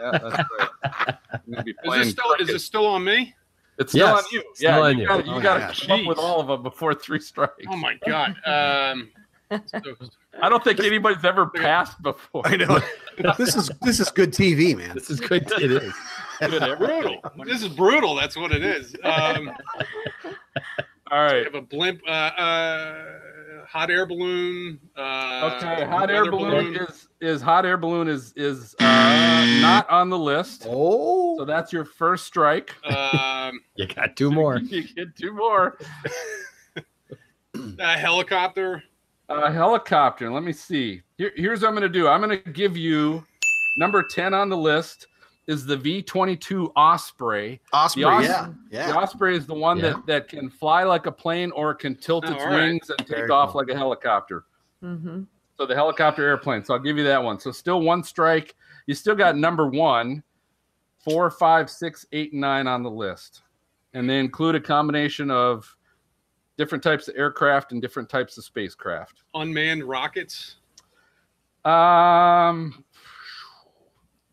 [0.00, 0.24] Yeah, that's
[0.58, 0.68] right.
[1.32, 2.46] I'm gonna be Is playing this still is cricket.
[2.54, 3.34] this still on me?
[3.78, 4.42] It's still Yes, on you.
[4.54, 5.08] still yeah, on you you.
[5.08, 5.86] gotta, you Oh, gotta yeah.
[5.86, 7.52] come up with all of them before three strikes.
[7.68, 8.36] Oh my god.
[8.46, 9.10] Um,
[9.66, 9.80] so-
[10.42, 12.42] I don't think anybody's ever passed before.
[12.46, 12.80] I know.
[13.38, 14.94] This is this is good TV, man.
[14.94, 15.50] This is good.
[15.58, 15.92] It is.
[16.76, 17.20] brutal.
[17.44, 18.14] This is brutal.
[18.14, 18.94] That's what it is.
[19.04, 19.50] Um,
[21.10, 21.44] All we right.
[21.44, 23.04] have a blimp, uh, uh,
[23.66, 24.78] hot air balloon.
[24.96, 25.84] Uh, Okay.
[25.84, 30.18] Hot air weather balloon is is hot air balloon is is uh, not on the
[30.18, 30.66] list.
[30.68, 32.74] Oh, so that's your first strike.
[32.84, 34.58] Um, You got two more.
[34.62, 35.78] you get two more.
[37.78, 38.82] a helicopter.
[39.28, 40.32] Uh, helicopter.
[40.32, 41.02] Let me see.
[41.18, 42.08] Here, here's what I'm going to do.
[42.08, 43.24] I'm going to give you
[43.78, 45.06] number ten on the list
[45.48, 47.60] is the V22 Osprey.
[47.72, 48.04] Osprey.
[48.04, 48.92] Os- yeah, The yeah.
[48.94, 49.94] Osprey is the one Yeah.
[49.94, 52.56] that, that can fly like a plane or can tilt Oh, its all right.
[52.68, 53.62] wings and take Very off cool.
[53.62, 54.44] like a helicopter.
[54.84, 55.22] Mm-hmm.
[55.56, 56.64] So the helicopter airplane.
[56.64, 57.40] So I'll give you that one.
[57.40, 58.54] So still one strike.
[58.86, 60.22] You still got number one,
[61.02, 63.42] four, five, six, eight, and nine on the list.
[63.94, 65.74] And they include a combination of
[66.58, 69.22] different types of aircraft and different types of spacecraft.
[69.34, 70.56] Unmanned rockets.
[71.64, 72.84] Um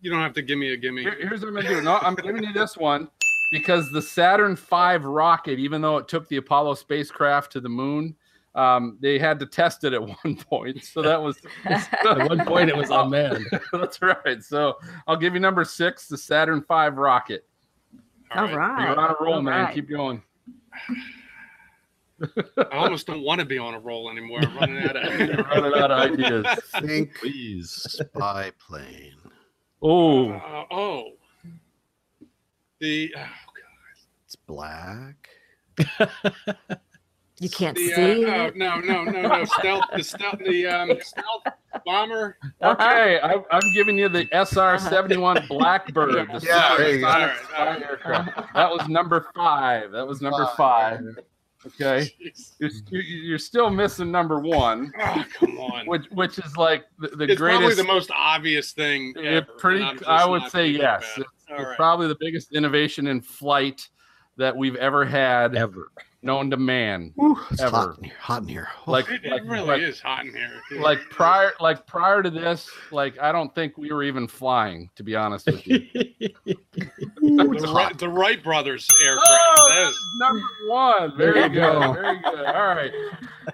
[0.06, 1.01] You don't have to give me a gimme.
[1.01, 1.82] Here- here's what I'm gonna do.
[1.82, 3.10] No, I'm giving you this one
[3.51, 8.16] because the Saturn V rocket, even though it took the Apollo spacecraft to the moon,
[8.53, 10.84] um, they had to test it at one point.
[10.84, 13.47] So that was At one point, it was unmanned.
[13.74, 14.43] that's right.
[14.43, 14.76] So
[15.08, 17.47] I'll give you number six, the Saturn V rocket.
[18.36, 18.86] All right.
[18.88, 19.64] You're on a roll, All man.
[19.66, 19.74] right.
[19.74, 20.22] Keep going.
[22.58, 24.39] I almost don't want to be on a roll anymore.
[24.43, 25.03] I'm running out of.
[25.47, 26.45] running out of ideas.
[26.82, 27.72] Think Please.
[27.72, 29.16] spy plane.
[29.88, 31.12] Oh, Uh, oh,
[32.80, 35.30] the oh god, It's black.
[37.42, 38.26] You can't the, see.
[38.26, 41.44] uh, oh, no, no, no, no, stealth, the stealth, the um, stealth
[41.86, 42.38] bomber.
[42.64, 43.20] okay.
[43.20, 46.30] I, I'm giving you the SR-71 Blackbird.
[46.30, 47.12] the Yeah, Super there you All
[47.58, 48.54] right, aircraft.
[48.54, 49.92] That was number five.
[49.92, 51.02] That was number five.
[51.68, 52.09] Okay.
[52.59, 55.86] You're, you're you're still missing number one, Oh, come on.
[55.88, 59.13] which which is like the, the it's probably the most obvious thing.
[59.18, 61.03] it ever, pretty, I'm just I would say yes.
[61.18, 61.76] It's, it's right.
[61.76, 63.88] probably the biggest innovation in flight
[64.38, 65.91] that we've ever had Ever.
[66.26, 67.13] Known to man.
[67.15, 67.76] Whew, it's Ever.
[67.78, 68.15] hot in here.
[68.19, 68.67] Hot in here.
[68.88, 70.61] Oh, Like, It, it like, really like, is hot in here.
[70.82, 74.89] like prior, like prior to this, like I don't think we were even flying.
[74.95, 75.76] To be honest with you.
[75.88, 76.55] ooh,
[77.53, 77.76] the, hot.
[77.76, 79.30] Wright, the Wright brothers aircraft.
[79.32, 81.17] Oh, That is- number one.
[81.17, 81.59] Very There you good.
[81.82, 81.93] go.
[81.93, 82.45] Very good.
[82.45, 82.91] All right.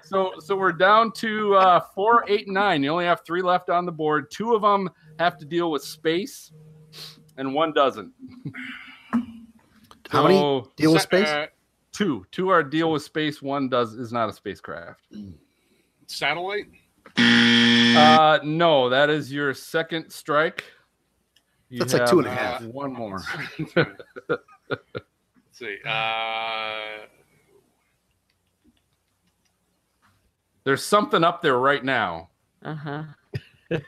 [0.04, 2.82] So so we're down to uh, four, eight, nine.
[2.82, 4.30] You only have three left on the board.
[4.30, 6.50] Two of them have to deal with space,
[7.36, 8.12] and one doesn't.
[10.08, 11.28] How many deal with space?
[11.28, 11.46] uh,
[11.92, 12.26] Two.
[12.30, 13.42] Two are deal with space.
[13.42, 15.00] One does is not a spacecraft.
[16.06, 16.66] satellite.
[17.18, 20.64] Uh, no, that is your second strike.
[21.68, 22.62] You That's like two and a have, half.
[22.62, 23.20] uh, One more.
[23.76, 24.42] Let's
[25.52, 25.76] see.
[25.86, 27.06] Uh,
[30.64, 32.30] There's something up there right now.
[32.64, 33.02] Uh-huh.
[33.70, 33.82] It's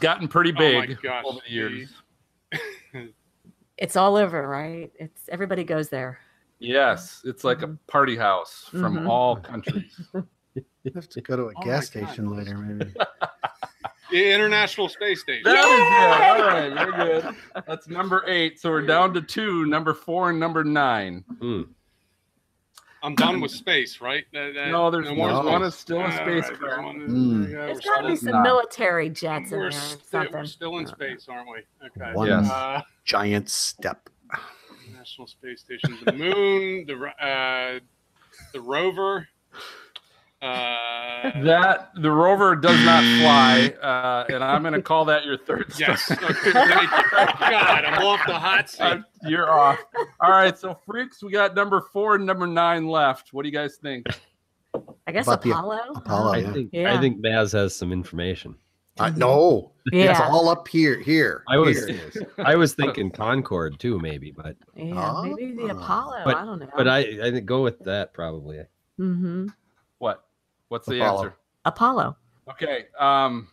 [0.00, 1.92] gotten pretty Oh my big gosh, over the years.
[3.76, 4.90] It's all over, right?
[4.98, 6.18] It's everybody goes there.
[6.60, 9.08] Yes, it's like a party house from Mhm.
[9.08, 10.00] all countries.
[10.54, 12.06] You have to go to a Oh my gas God.
[12.08, 12.92] station later, maybe.
[14.10, 15.42] the International Space Station.
[15.44, 16.42] That is good.
[16.42, 17.64] All right, very good.
[17.66, 18.60] That's number eight.
[18.60, 21.24] So we're down to two, number four and number nine.
[21.40, 21.62] Hmm.
[23.04, 24.24] I'm done with space, right?
[24.32, 25.44] That- that- No, there's more one.
[25.46, 26.82] One is still a All right, there's spacecraft.
[26.84, 27.42] one- Mm.
[27.42, 27.66] there you go.
[27.66, 28.42] There's We're got to be some Nah.
[28.42, 30.32] military jets in We're, there or sti- something.
[30.32, 31.58] we're still in space, aren't we?
[31.86, 32.12] Okay.
[32.14, 32.50] One Yes.
[32.50, 34.08] Uh, giant step.
[34.96, 37.78] National Space Station, the moon, the uh,
[38.54, 39.28] the rover.
[40.44, 45.38] Uh, That the rover does not fly, uh, and I'm going to call that your
[45.38, 45.72] third.
[45.78, 46.10] yes.
[46.10, 46.52] Okay.
[46.52, 48.80] God, I'm off the hot seat.
[48.82, 49.78] Uh, You're off.
[50.20, 53.32] All right, so freaks, we got number four and number nine left.
[53.32, 54.06] What do you guys think?
[55.06, 55.80] I guess About the Apollo.
[55.96, 56.52] Apollo, I yeah.
[56.52, 56.94] think Yeah.
[56.94, 58.54] I think Baz has some information.
[58.98, 59.72] I no.
[59.86, 60.28] It's Yeah.
[60.28, 60.98] all up here.
[61.00, 61.42] Here.
[61.48, 62.10] I was Here.
[62.38, 65.78] I was thinking Concorde too, maybe, but Yeah, maybe the Ah.
[65.78, 66.22] Apollo.
[66.24, 66.68] But- I don't know.
[66.76, 68.60] but I I think go with that probably.
[68.98, 69.54] hmm What?
[70.68, 71.18] What's the Apollo.
[71.18, 71.34] answer?
[71.64, 72.16] Apollo.
[72.50, 72.86] Okay.
[72.98, 73.48] Um,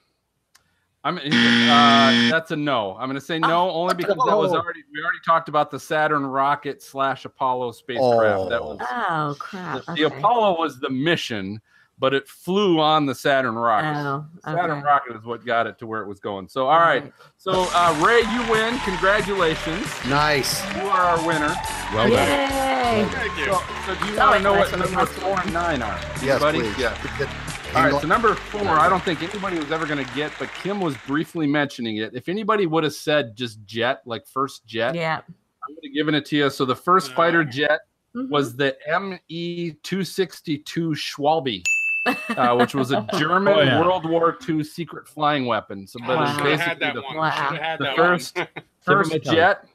[1.03, 1.17] I'm.
[1.17, 2.91] Uh, that's a no.
[2.99, 4.81] I'm going to say no only because that was already.
[4.93, 8.49] We already talked about the Saturn rocket slash Apollo spacecraft.
[8.49, 8.75] That Oh.
[8.75, 9.85] was Oh crap.
[9.85, 10.03] the, the.
[10.03, 11.59] Apollo was the mission,
[12.01, 13.95] but it flew on the Saturn rocket.
[13.95, 16.47] Oh, Saturn rocket is what got it to where it was going.
[16.49, 17.13] So, all right.
[17.37, 18.77] So, uh, Ray, you win.
[18.79, 19.85] Congratulations.
[20.09, 20.65] Nice.
[20.75, 21.53] You are our winner.
[21.93, 22.11] Well done.
[22.11, 23.07] Yay!
[23.11, 23.45] Thank you.
[23.45, 25.99] So, so do you want to know what that's what number four and nine are?
[26.23, 26.61] Yes, buddy?
[26.61, 26.77] please.
[26.79, 26.97] Yeah.
[27.19, 27.27] Good.
[27.29, 30.31] All Angle- right, so number four, I don't think anybody was ever going to get,
[30.39, 32.15] but Kim was briefly mentioning it.
[32.15, 35.19] If anybody would have said just jet, like first jet, Yeah.
[35.19, 36.49] I would have given it to you.
[36.49, 37.81] So the first fighter jet
[38.15, 38.29] Mhm.
[38.29, 41.63] was the ME 262 Schwalbe,
[42.05, 43.79] uh, which was a German Oh, yeah.
[43.79, 45.85] World War II secret flying weapon.
[45.87, 46.23] So, but Wow.
[46.23, 47.17] it's Should had basically that the one.
[47.17, 47.49] Wow.
[47.51, 48.47] Should had The that first- one.
[48.81, 49.65] first jet.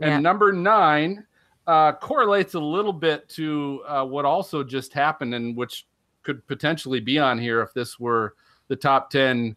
[0.00, 0.18] And Yeah.
[0.20, 1.24] number nine
[1.66, 5.86] uh, correlates a little bit to uh, what also just happened, and which
[6.22, 8.34] could potentially be on here if this were
[8.68, 9.56] the top 10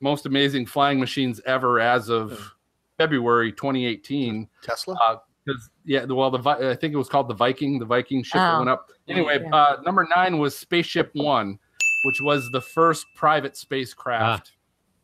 [0.00, 2.52] most amazing flying machines ever as of
[2.98, 4.48] February 2018.
[4.62, 5.22] Tesla.
[5.44, 8.54] Because yeah, well, the I think it was called the Viking, the Viking ship that
[8.54, 8.58] Oh.
[8.58, 8.88] went up.
[9.08, 9.54] Anyway, Yeah.
[9.54, 11.58] uh, number nine was Spaceship One,
[12.04, 14.52] which was the first private spacecraft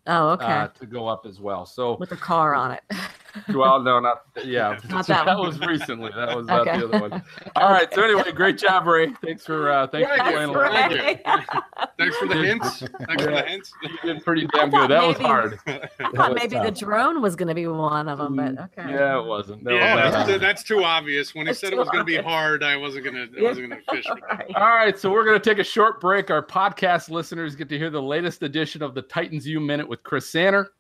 [0.06, 0.46] Oh, okay.
[0.46, 1.66] uh, to go up as well.
[1.66, 2.82] So With a car on it.
[3.54, 4.78] well, no, not yeah.
[4.88, 5.46] Not that one.
[5.46, 6.10] was recently.
[6.14, 7.22] That was not the other one.
[7.56, 7.92] All right.
[7.94, 9.12] So anyway, great job, Ray.
[9.24, 11.24] Thanks for uh, thanks for Thank playing That's along.
[11.24, 12.78] Thank Thanks for the hints.
[13.06, 13.72] Thanks for the hints.
[13.82, 14.90] You did pretty damn I thought good.
[14.90, 15.58] That was hard.
[15.66, 18.90] I thought was maybe the drone was going to be one of them, but okay.
[18.90, 19.64] Yeah, it wasn't.
[19.64, 21.34] That Yeah, was that's, that's too obvious.
[21.34, 23.38] When he That's said it was going to be hard, I wasn't going to.
[23.38, 24.06] I wasn't going to fish.
[24.08, 24.38] with that.
[24.38, 24.56] Right.
[24.56, 26.30] All right, so we're going to take a short break.
[26.30, 30.02] Our podcast listeners get to hear the latest edition of the Titans U Minute with
[30.02, 30.70] Chris Sanner.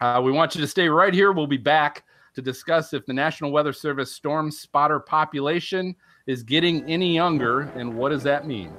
[0.00, 1.32] Uh, we want you to stay right here.
[1.32, 5.96] We'll be back to discuss if the National Weather Service storm spotter population
[6.26, 8.72] is getting any younger and what does that mean.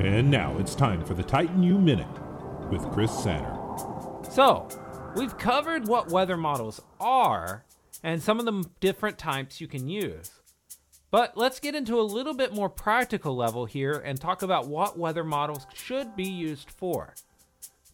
[0.00, 2.06] And now it's time for the Titan U Minute
[2.70, 3.56] with Chris Satter.
[4.30, 4.68] So,
[5.16, 7.64] we've covered what weather models are
[8.04, 10.30] and some of the different types you can use.
[11.10, 14.98] But let's get into a little bit more practical level here and talk about what
[14.98, 17.14] weather models should be used for.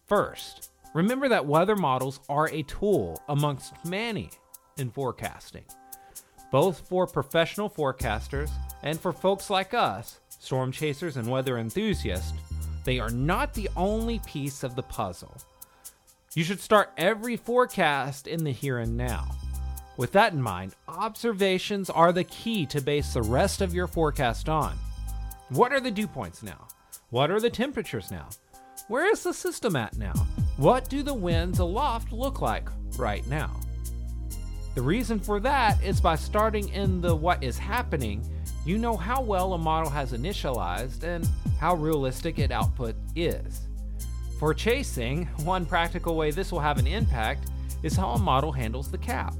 [0.05, 4.29] First, remember that weather models are a tool amongst many
[4.77, 5.65] in forecasting,
[6.51, 8.49] both for professional forecasters
[8.81, 12.33] and for folks like us, storm chasers and weather enthusiasts.
[12.85, 15.35] They are not the only piece of the puzzle.
[16.33, 19.27] You should start every forecast in the here and now.
[19.97, 24.47] With that in mind, observations are the key to base the rest of your forecast
[24.47, 24.77] on.
[25.49, 26.67] What are the dew points now?
[27.09, 28.29] What are the temperatures now?
[28.87, 30.13] Where is the system at now?
[30.57, 33.51] What do the winds aloft look like right now?
[34.73, 38.25] The reason for that is by starting in the what is happening,
[38.65, 41.27] you know how well a model has initialized and
[41.59, 43.67] how realistic its output is.
[44.39, 47.49] For chasing, one practical way this will have an impact
[47.83, 49.33] is how a model handles the cap.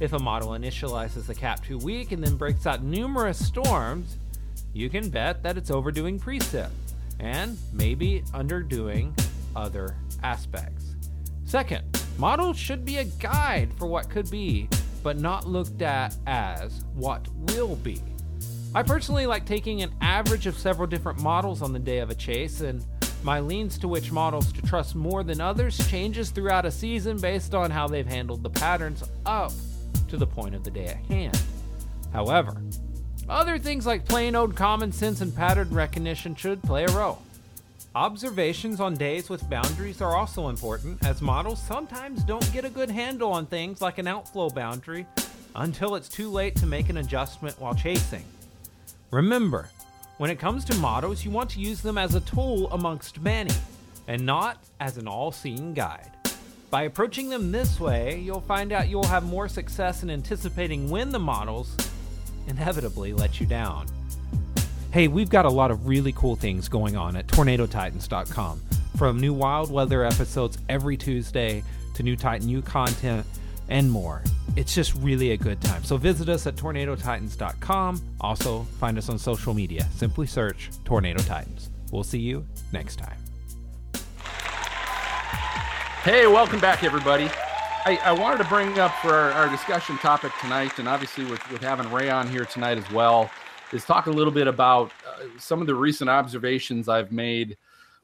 [0.00, 4.16] If a model initializes the cap too weak and then breaks out numerous storms,
[4.72, 6.70] you can bet that it's overdoing precip
[7.20, 9.16] and maybe underdoing
[9.54, 10.96] other aspects.
[11.44, 11.84] Second,
[12.18, 14.68] models should be a guide for what could be,
[15.02, 18.00] but not looked at as what will be.
[18.74, 22.14] I personally like taking an average of several different models on the day of a
[22.14, 22.84] chase, and
[23.22, 27.54] my leans to which models to trust more than others changes throughout a season based
[27.54, 29.52] on how they've handled the patterns up
[30.08, 31.40] to the point of the day at hand.
[32.12, 32.62] However,
[33.28, 37.22] other things like plain old common sense and pattern recognition should play a role.
[37.96, 42.88] Observations on days with boundaries are also important, as models sometimes don't get a good
[42.88, 45.04] handle on things like an outflow boundary
[45.56, 48.24] until it's too late to make an adjustment while chasing.
[49.10, 49.70] Remember,
[50.18, 53.50] when it comes to models, you want to use them as a tool amongst many,
[54.06, 56.12] and not as an all seeing guide.
[56.70, 61.10] By approaching them this way, you'll find out you'll have more success in anticipating when
[61.10, 61.76] the models
[62.46, 63.88] inevitably let you down.
[64.92, 68.60] Hey, we've got a lot of really cool things going on at tornadotitans.com.
[68.96, 71.62] From new wild weather episodes every Tuesday
[71.94, 73.24] to new Titan U content
[73.68, 74.20] and more.
[74.56, 75.84] It's just really a good time.
[75.84, 78.02] So visit us at tornadotitans.com.
[78.20, 79.86] Also, find us on social media.
[79.94, 81.70] Simply search Tornado Titans.
[81.92, 83.16] We'll see you next time.
[86.02, 87.30] Hey, welcome back, everybody.
[87.84, 91.48] I, I wanted to bring up for our, our, discussion topic tonight, and obviously with,
[91.50, 93.30] with having Ray on here tonight as well,
[93.72, 97.56] is talk a little bit about uh, some of the recent observations I've made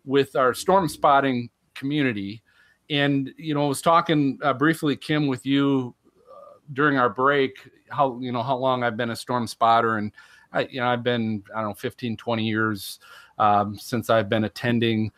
[0.05, 2.43] with our storm spotting community.
[2.91, 7.57] And, you know, I was talking uh, briefly, Kim, with you uh, during our break,
[7.91, 9.99] how, you know, how long I've been a storm spotter.
[9.99, 10.13] And,
[10.53, 13.01] I, you know, I've been, I don't know, 15, 20 years
[13.39, 15.11] um, since I've been attending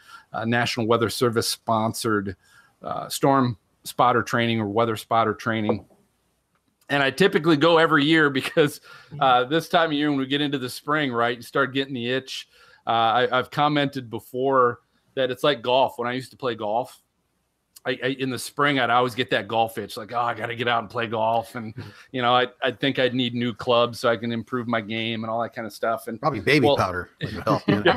[0.45, 2.37] National Weather Service sponsored
[2.83, 5.85] uh, storm spotter training or weather spotter training.
[6.91, 8.81] And I typically go every year because
[9.21, 11.95] uh, this time of year, when we get into the spring, right, you start getting
[11.95, 12.49] the itch.
[12.87, 14.81] Uh, I, I've commented before
[15.15, 15.99] that it's like golf.
[15.99, 17.03] When I used to play golf,
[17.89, 20.47] I, I, in the spring, I'd always get that golf itch, like, oh, I got
[20.47, 21.73] to get out and play golf, and
[22.13, 25.25] you know, I I think I'd need new clubs so I can improve my game
[25.25, 26.07] and all that kind of stuff.
[26.07, 27.63] And probably baby well, powder would help.
[27.67, 27.97] You know?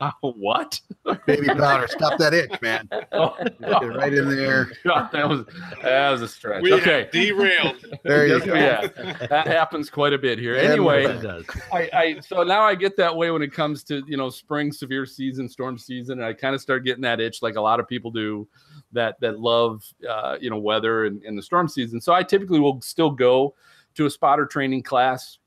[0.00, 0.78] uh, what?
[1.26, 2.88] Baby powder, stop that itch, man.
[3.12, 3.86] Oh, oh.
[3.86, 4.72] right in there.
[4.82, 5.44] God, that was
[5.82, 6.62] that was a stretch.
[6.62, 7.84] We okay, derailed.
[8.02, 8.54] There you go.
[8.54, 8.88] Yeah,
[9.28, 10.56] that happens quite a bit here.
[10.56, 14.16] Anyway, it I, I so now I get that way when it comes to you
[14.16, 17.54] know spring severe season, storm season, and I kind of start getting that itch like
[17.54, 18.33] a lot of people do
[18.92, 22.00] that that love uh, you know weather and, and the storm season.
[22.00, 23.54] So I typically will still go
[23.94, 25.38] to a spotter training class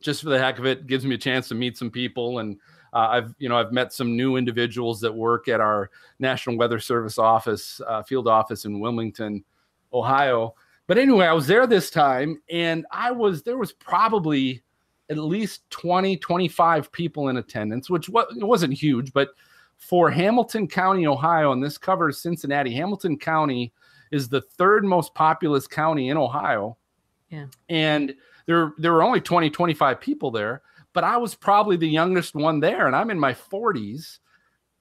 [0.00, 0.86] just for the heck of it.
[0.86, 2.58] gives me a chance to meet some people and
[2.94, 6.78] uh, I've you know I've met some new individuals that work at our National Weather
[6.78, 9.44] Service office, uh, field office in Wilmington,
[9.92, 10.54] Ohio.
[10.86, 14.62] But anyway, I was there this time and I was there was probably
[15.10, 19.30] at least 20 25 people in attendance, which it wasn't huge, but
[19.88, 22.72] for Hamilton County, Ohio, and this covers Cincinnati.
[22.72, 23.70] Hamilton County
[24.12, 26.78] is the third most populous county in Ohio.
[27.28, 27.46] Yeah.
[27.68, 28.14] And
[28.46, 30.62] there, there were only 20, 25 people there,
[30.94, 34.20] but I was probably the youngest one there, and I'm in my 40s.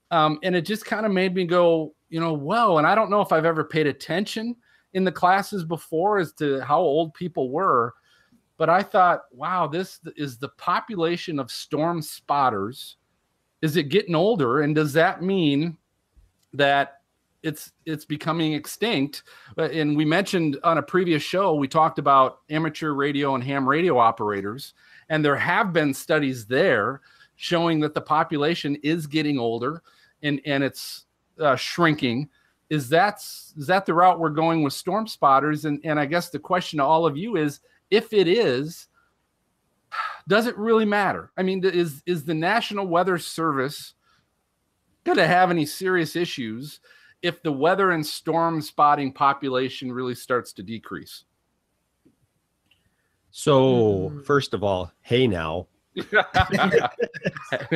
[0.10, 2.78] Um, and it just kind of made me go, you know, whoa.
[2.78, 4.56] And I don't know if I've ever paid attention
[4.94, 7.94] in the classes before as to how old people were,
[8.58, 12.98] but I thought, wow, this is the population of storm spotters
[13.64, 14.62] is it getting older?
[14.62, 15.78] And does that mean
[16.54, 17.00] that
[17.44, 19.24] it's it's becoming extinct.
[19.58, 23.98] And we mentioned on a previous show, we talked about amateur radio and ham radio
[23.98, 24.74] operators,
[25.10, 27.02] and there have been studies there
[27.36, 29.82] showing that the population is getting older
[30.24, 31.06] and and it's
[31.40, 32.30] uh, shrinking.
[32.70, 35.66] Is that is that the route we're going with storm spotters?
[35.66, 37.60] And and I guess the question to all of you is,
[37.92, 38.88] if it is,
[40.28, 41.32] does it really matter?
[41.38, 43.94] I mean, is is the National Weather Service
[45.04, 46.80] going to have any serious issues
[47.22, 51.24] if the weather and storm spotting population really starts to decrease?
[53.32, 55.68] So, first of all, hey now.
[56.14, 57.74] I,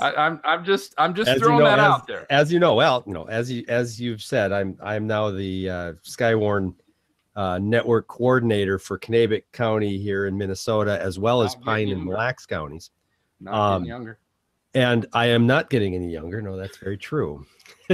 [0.00, 2.26] I'm I'm just I'm just As you throwing know, that as- out there.
[2.30, 5.70] As you know, well, you know, as you as you've said, I'm I'm now the
[5.70, 6.74] uh, Skywarn
[7.36, 12.04] uh, network coordinator for Kanabec County here in Minnesota, as well as Pine and.
[12.04, 12.90] Mille Lacs counties.
[13.40, 14.18] Not um, getting younger.
[14.74, 16.40] and I am not getting any younger.
[16.40, 17.44] No, that's very true.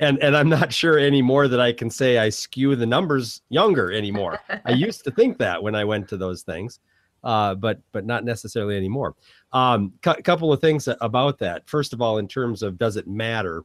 [0.00, 3.92] and and I'm not sure anymore that I can say I skew the numbers younger
[3.92, 4.40] anymore.
[4.64, 6.80] I used to think that when I went to those things,
[7.24, 9.14] uh, but but not necessarily anymore.
[9.52, 11.68] Um, cou- couple of things about that.
[11.68, 13.64] First of all, in terms of does it matter?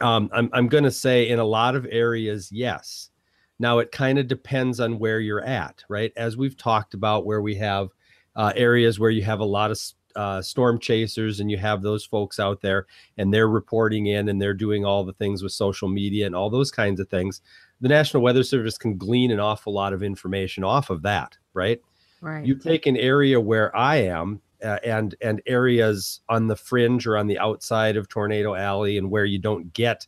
[0.00, 3.10] Um, I'm I'm going to say in a lot of areas, yes.
[3.58, 6.12] Now it kind of depends on where you're at, right?
[6.16, 7.88] As we've talked about, where we have
[8.34, 9.80] uh, areas where you have a lot of
[10.14, 12.86] uh, storm chasers and you have those folks out there
[13.18, 16.50] and they're reporting in and they're doing all the things with social media and all
[16.50, 17.42] those kinds of things.
[17.80, 21.80] The National Weather Service can glean an awful lot of information off of that, right?
[22.22, 22.46] Right.
[22.46, 27.18] You take an area where I am uh, and and areas on the fringe or
[27.18, 30.06] on the outside of Tornado Alley and where you don't get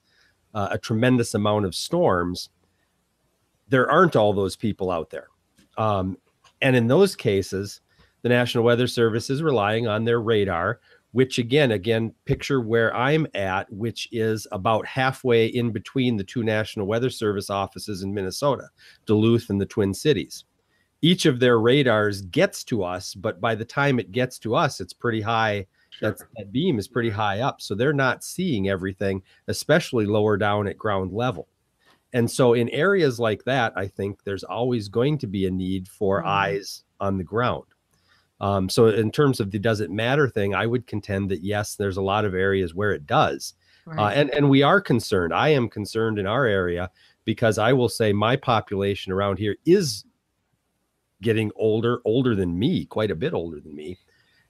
[0.54, 2.48] uh, a tremendous amount of storms,
[3.68, 5.28] there aren't all those people out there.
[5.76, 6.16] Um,
[6.60, 7.80] and in those cases,
[8.22, 10.80] the National Weather Service is relying on their radar,
[11.12, 16.42] which again, again, picture where I'm at, which is about halfway in between the two
[16.42, 18.68] National Weather Service offices in Minnesota,
[19.06, 20.44] Duluth and the Twin Cities.
[21.00, 24.80] Each of their radars gets to us, but by the time it gets to us,
[24.80, 25.66] it's pretty high.
[26.00, 27.60] That's, that beam is pretty high up.
[27.60, 31.48] So they're not seeing everything, especially lower down at ground level.
[32.12, 35.88] And so in areas like that, I think there's always going to be a need
[35.88, 36.26] for Mhm.
[36.26, 37.64] eyes on the ground.
[38.40, 41.74] Um, so in terms of the does it matter thing, I would contend that yes,
[41.74, 43.54] there's a lot of areas where it does.
[43.98, 45.32] Uh, and, and we are concerned.
[45.32, 46.90] I am concerned in our area
[47.24, 50.04] because I will say my population around here is
[51.20, 53.98] getting older, older than me, quite a bit older than me.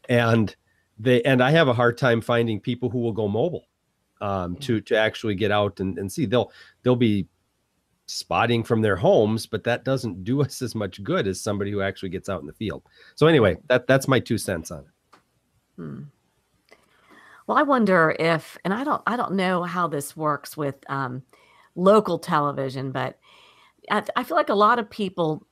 [0.09, 0.55] And
[0.99, 3.69] they and I have a hard time finding people who will go mobile
[4.21, 6.27] um, to to actually get out and, and see.
[6.27, 6.51] They'll
[6.83, 7.27] they'll be
[8.09, 11.83] spotting from their homes, but that doesn't do us as much good as somebody who
[11.83, 12.83] actually gets out in the field.
[13.15, 15.19] So anyway, that that's my two cents on it.
[15.77, 16.03] Hmm.
[17.47, 21.23] Well, I wonder if, and I don't, I don't know how this works with um,
[21.77, 23.19] local television, but
[23.91, 25.47] I, I feel like a lot of people,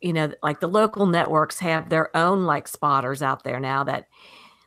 [0.00, 4.06] you know, like the local networks have their own like spotters out there now that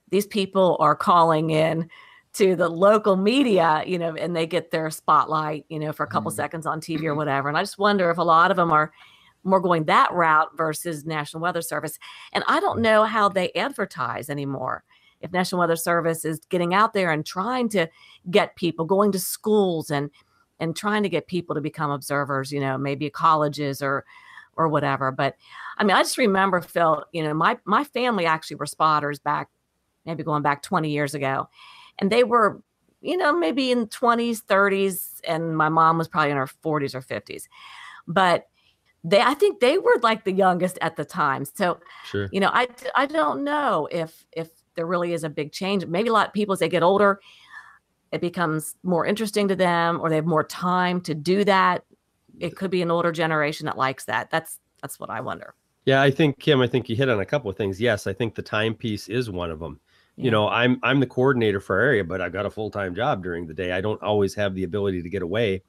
[0.10, 1.90] these people are calling in
[2.36, 6.08] to the local media, you know, and they get their spotlight, you know, for a
[6.08, 6.36] couple Mhm.
[6.36, 7.48] seconds on TV or whatever.
[7.50, 8.92] And I just wonder if a lot of them are
[9.44, 12.00] more going that route versus National Weather Service.
[12.34, 14.84] And I don't know how they advertise anymore.
[15.22, 17.88] If National Weather Service is getting out there and trying to
[18.30, 20.10] get people going to schools and
[20.60, 24.06] and trying to get people to become observers, you know, maybe colleges or
[24.58, 25.12] or whatever.
[25.12, 25.36] But
[25.78, 29.50] I mean, I just remember Phil, you know, my my family actually were spotters back
[30.06, 31.50] maybe going back 20 years ago.
[32.00, 32.62] And they were,
[33.02, 37.02] you know, maybe in 20s, 30s, and my mom was probably in her 40s or
[37.02, 37.44] 50s.
[38.08, 38.48] But
[39.04, 41.46] they I think they were like the youngest at the time.
[41.46, 42.28] So Sure.
[42.32, 46.10] you know i i don't know if if there really is a big change maybe
[46.10, 47.20] a lot of people as they get older
[48.12, 51.84] it becomes more interesting to them or they have more time to do that
[52.40, 55.54] it could be an older generation that likes that that's that's what i wonder
[55.86, 57.80] Yeah, I think Kim, I think you hit on a couple of things.
[57.80, 59.80] Yes, I think the timepiece is one of them.
[60.18, 60.26] Yeah.
[60.26, 63.24] You know, I'm I'm the coordinator for our area, but I've got a full-time job
[63.24, 63.72] during the day.
[63.74, 65.62] I don't always have the ability to get away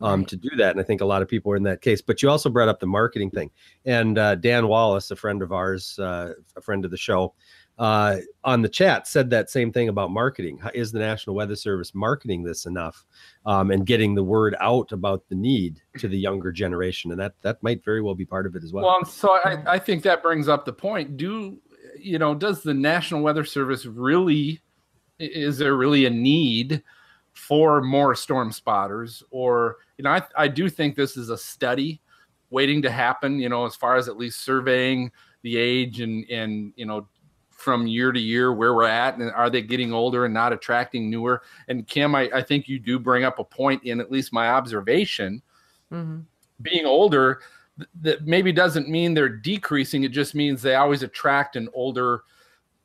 [0.00, 0.28] um, Right.
[0.28, 0.72] to do that.
[0.72, 2.02] And I think a lot of people are in that case.
[2.02, 3.50] But you also brought up the marketing thing.
[3.84, 7.34] And uh, Dan Wallace, a friend of ours, uh, a friend of the show,
[7.78, 10.60] uh, on the chat said that same thing about marketing.
[10.74, 13.06] is the National Weather Service marketing this enough
[13.46, 17.12] um, and getting the word out about the need to the younger generation?
[17.12, 18.84] And that that might very well be part of it as well.
[18.84, 21.16] Well, so I, I think that brings up the point.
[21.16, 21.58] Do
[21.98, 22.34] you know?
[22.34, 24.60] Does the National Weather Service really?
[25.18, 26.82] Is there really a need
[27.32, 29.22] for more storm spotters?
[29.30, 32.00] Or you know, I I do think this is a study
[32.50, 33.38] waiting to happen.
[33.38, 35.10] You know, as far as at least surveying
[35.42, 37.06] the age and and you know
[37.50, 41.08] from year to year where we're at and are they getting older and not attracting
[41.08, 44.32] newer and kim i, I think you do bring up a point in at least
[44.32, 45.42] my observation
[45.90, 46.20] hmm
[46.60, 47.40] being older
[48.00, 52.22] that maybe doesn't mean they're decreasing it just means they always attract an older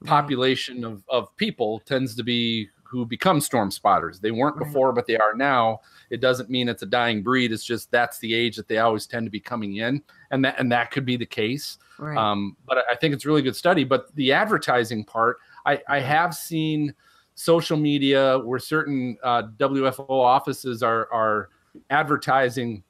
[0.05, 4.19] population of, of people tends to be who become storm spotters.
[4.19, 5.81] They weren't before but they are now.
[6.09, 9.05] It doesn't mean it's a dying breed it's just that's the age that they always
[9.05, 11.77] tend to be coming in and that and that could be the case.
[11.99, 12.17] Right.
[12.17, 13.83] um, but I think it's a really good study.
[13.83, 16.93] But the advertising part, I, I have seen
[17.33, 21.49] social media where certain uh, WFO offices are are
[21.89, 22.83] advertising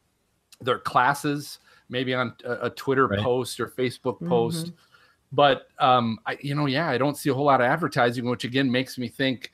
[0.61, 1.59] their classes,
[1.89, 3.19] maybe on a, a Twitter Right.
[3.19, 4.27] post or Facebook Mm-hmm.
[4.29, 4.71] post.
[5.31, 8.43] But um, I, you know, yeah, I don't see a whole lot of advertising, which
[8.45, 9.51] again makes me think: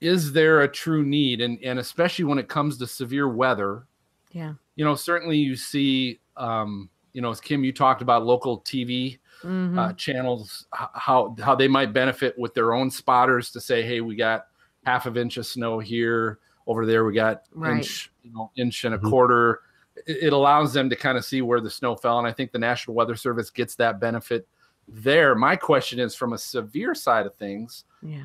[0.00, 1.40] Is there a true need?
[1.40, 3.86] And and especially when it comes to severe weather,
[4.32, 4.54] yeah.
[4.76, 9.18] you know, certainly you see, um, you know, as Kim, you talked about local TV
[9.42, 14.00] hmm uh, channels, how how they might benefit with their own spotters to say, hey,
[14.02, 14.46] we got
[14.84, 17.78] half of inch of snow here, over there we got Right.
[17.78, 19.08] inch, you know, inch and a Mhm.
[19.10, 19.60] quarter.
[20.06, 22.52] It, it allows them to kind of see where the snow fell, and I think
[22.52, 24.46] the National Weather Service gets that benefit
[24.88, 25.34] there.
[25.34, 28.24] My question is, from a severe side of things, yeah.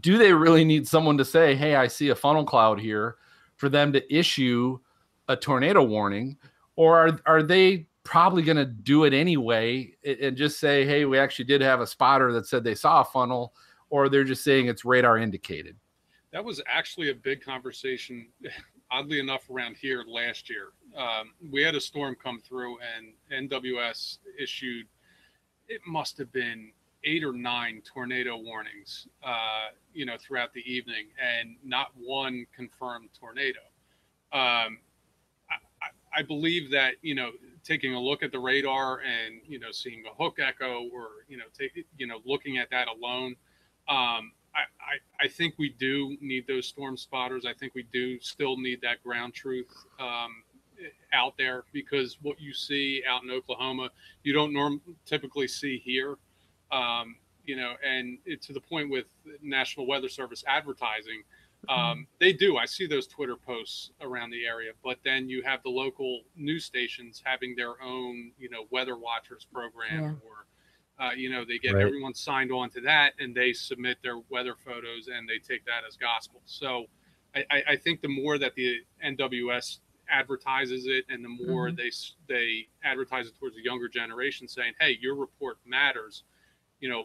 [0.00, 3.16] do they really need someone to say, "Hey, I see a funnel cloud here,"
[3.56, 4.78] for them to issue
[5.28, 6.36] a tornado warning,
[6.76, 11.18] or are are they probably going to do it anyway and just say, "Hey, we
[11.18, 13.54] actually did have a spotter that said they saw a funnel,"
[13.90, 15.76] or they're just saying it's radar indicated?
[16.32, 18.28] That was actually a big conversation,
[18.90, 20.68] oddly enough, around here last year.
[20.96, 24.86] Um, we had a storm come through, and NWS issued,
[25.68, 26.70] it must have been
[27.04, 33.08] eight or nine tornado warnings, uh, you know, throughout the evening, and not one confirmed
[33.18, 33.60] tornado.
[34.32, 34.78] Um,
[35.50, 35.58] I,
[36.18, 37.30] I- believe that, you know,
[37.62, 41.36] taking a look at the radar and, you know, seeing a hook echo or, you
[41.36, 43.36] know, take, you know, looking at that alone,
[43.88, 47.44] um, I, I, I think we do need those storm spotters.
[47.44, 50.42] I think we do still need that ground truth um,
[51.12, 53.90] out there because what you see out in Oklahoma,
[54.22, 56.16] you don't norm typically see here.
[56.72, 59.06] Um, you know, and it, to the point with
[59.42, 61.22] National Weather Service advertising,
[61.68, 62.56] um, they do.
[62.56, 66.64] I see those Twitter posts around the area, but then you have the local news
[66.64, 70.46] stations having their own, you know, weather watchers program or
[70.98, 71.82] uh, you know, they get Right.
[71.82, 75.82] everyone signed on to that and they submit their weather photos and they take that
[75.86, 76.40] as gospel.
[76.46, 76.86] So
[77.34, 81.88] I, I, I think the more that the NWS advertises it and the more they
[81.88, 86.22] s they advertise it towards the younger generation saying, hey, your report matters,
[86.80, 87.04] you know,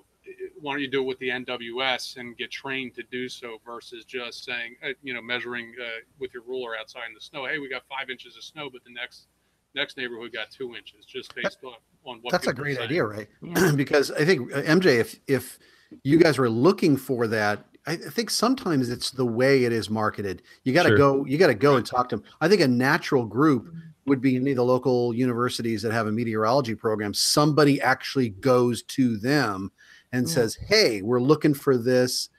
[0.60, 4.06] why don't you do it with the NWS and get trained to do so versus
[4.06, 5.88] just saying, uh, you know, measuring uh,
[6.20, 7.46] with your ruler outside in the snow.
[7.46, 9.28] Hey, we got five inches of snow, but the next
[9.76, 11.74] next neighborhood got two inches, just based on
[12.06, 12.32] on what.
[12.32, 12.88] That's a great saying.
[12.90, 13.28] idea, right?
[13.42, 13.72] Yeah.
[13.76, 15.60] because I think uh, MJ, if if
[16.04, 19.90] you guys were looking for that, I I think sometimes it's the way it is
[19.90, 20.42] marketed.
[20.64, 20.98] You got to Sure.
[20.98, 21.26] go.
[21.26, 22.26] You got to go and talk to them.
[22.42, 23.74] I think a natural group
[24.08, 27.14] would be any of the local universities that have a meteorology program.
[27.14, 29.72] Somebody actually goes to them
[30.12, 30.34] and Yeah.
[30.34, 32.30] says, "Hey, we're looking for this.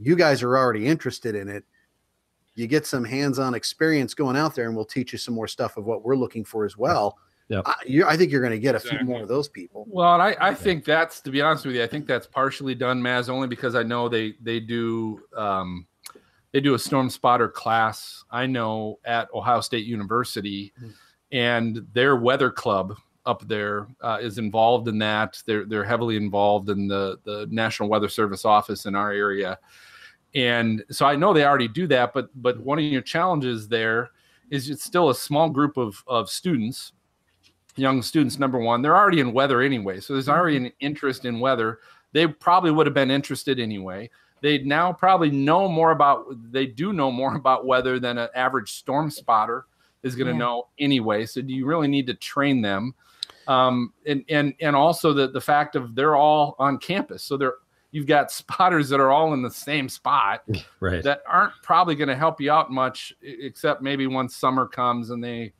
[0.00, 1.64] You guys are already interested in it."
[2.58, 5.76] You get some hands-on experience going out there, and we'll teach you some more stuff
[5.76, 7.18] of what we're looking for as well.
[7.48, 7.62] Yep.
[7.66, 9.86] I, you, I think you're going to get a few more of those people.
[9.88, 12.74] Well, and I, I think that's to be honest with you, I think that's partially
[12.74, 15.86] done, Maz, only because I know they they do um,
[16.52, 18.24] they do a storm spotter class.
[18.30, 20.92] I know at Ohio State University, Mhm.
[21.32, 25.42] and their weather club up there uh, is involved in that.
[25.46, 29.58] They're they're heavily involved in the the National Weather Service office in our area,
[30.34, 32.12] and so I know they already do that.
[32.12, 34.10] But but one of your challenges there
[34.50, 36.92] is it's still a small group of of students
[37.76, 38.82] young students number one.
[38.82, 41.78] They're already in weather anyway so there's already an interest in weather.
[42.12, 44.10] They probably would have been interested anyway.
[44.40, 48.72] They now probably know more about they do know more about weather than an average
[48.72, 49.66] storm spotter
[50.02, 50.38] is going to Yeah.
[50.38, 52.94] know anyway so do you really need to train them?
[53.46, 57.54] Um, and and and also the the fact of they're all on campus so they're
[57.90, 60.42] you've got spotters that are all in the same spot
[60.80, 61.02] Right.
[61.04, 65.22] that aren't probably going to help you out much except maybe once summer comes and
[65.22, 65.52] they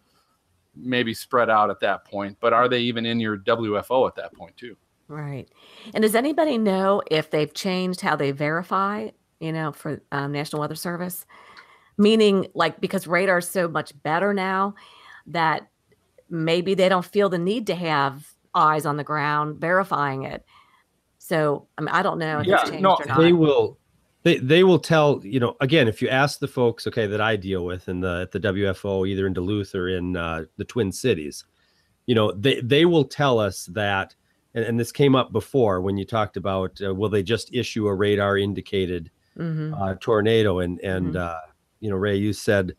[0.76, 4.33] maybe spread out at that point but are they even in your wfo at that
[4.35, 4.76] point too
[5.09, 5.49] Right.
[5.95, 9.09] And does anybody know if they've changed how they verify,
[9.41, 11.24] you know, for um, National Weather Service?
[11.97, 14.74] Meaning, like, because radar is so much better now
[15.26, 15.66] that
[16.29, 20.45] maybe they don't feel the need to have eyes on the ground verifying it.
[21.29, 23.79] So, I mean, I don't know if Yeah, no, they will
[24.22, 27.37] they they will tell you know again if you ask the folks okay that i
[27.37, 30.91] deal with in the at the wfo either in duluth or in uh, the twin
[30.91, 31.45] cities
[32.07, 34.14] you know they they will tell us that
[34.55, 37.87] and, and this came up before when you talked about uh, will they just issue
[37.87, 39.79] a radar indicated Mhm.
[39.79, 41.20] uh, tornado and and Mhm.
[41.20, 41.47] uh,
[41.81, 42.74] you know ray you said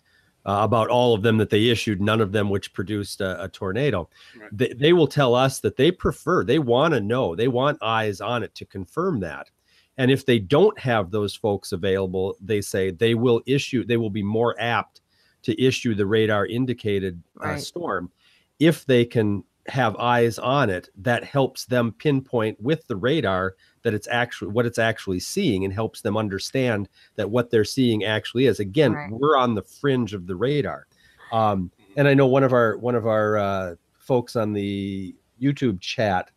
[0.46, 3.48] uh, about all of them that they issued none of them which produced a, a
[3.50, 4.10] tornado
[4.40, 4.50] Right.
[4.52, 8.22] they, they will tell us that they prefer they want to know they want eyes
[8.22, 9.50] on it to confirm that
[9.98, 14.10] and if they don't have those folks available they say they will issue they will
[14.10, 15.02] be more apt
[15.44, 17.62] to issue the radar indicated uh, Right.
[17.62, 18.12] storm
[18.60, 23.94] if they can have eyes on it that helps them pinpoint with the radar that
[23.94, 28.46] it's actually what it's actually seeing and helps them understand that what they're seeing actually
[28.46, 29.10] is again Right.
[29.12, 30.88] we're on the fringe of the radar
[31.32, 35.80] um, and i know one of our one of our uh, folks on the youtube
[35.82, 36.32] chat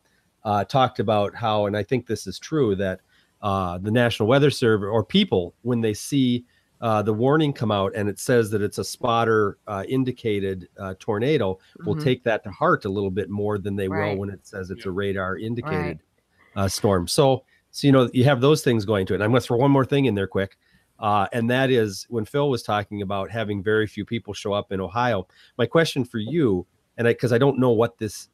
[0.45, 3.01] uh, talked about how and i think this is true that
[3.43, 6.45] uh, the national weather service or people when they see
[6.81, 10.95] uh, the warning come out and it says that it's a spotter uh, indicated uh,
[10.99, 12.03] tornado will Mhm.
[12.03, 13.99] take that to heart a little bit more than they Right.
[14.11, 16.01] will when it says it's a radar indicated
[16.57, 17.09] uh, storm.
[17.09, 19.17] So, so you know, you have those things going to it.
[19.17, 20.59] And I'm going to throw one more thing in there quick.
[20.99, 24.71] Uh, and that is when Phil was talking about having very few people show up
[24.71, 25.27] in Ohio.
[25.59, 28.29] My question for you, and I, because I don't know what this,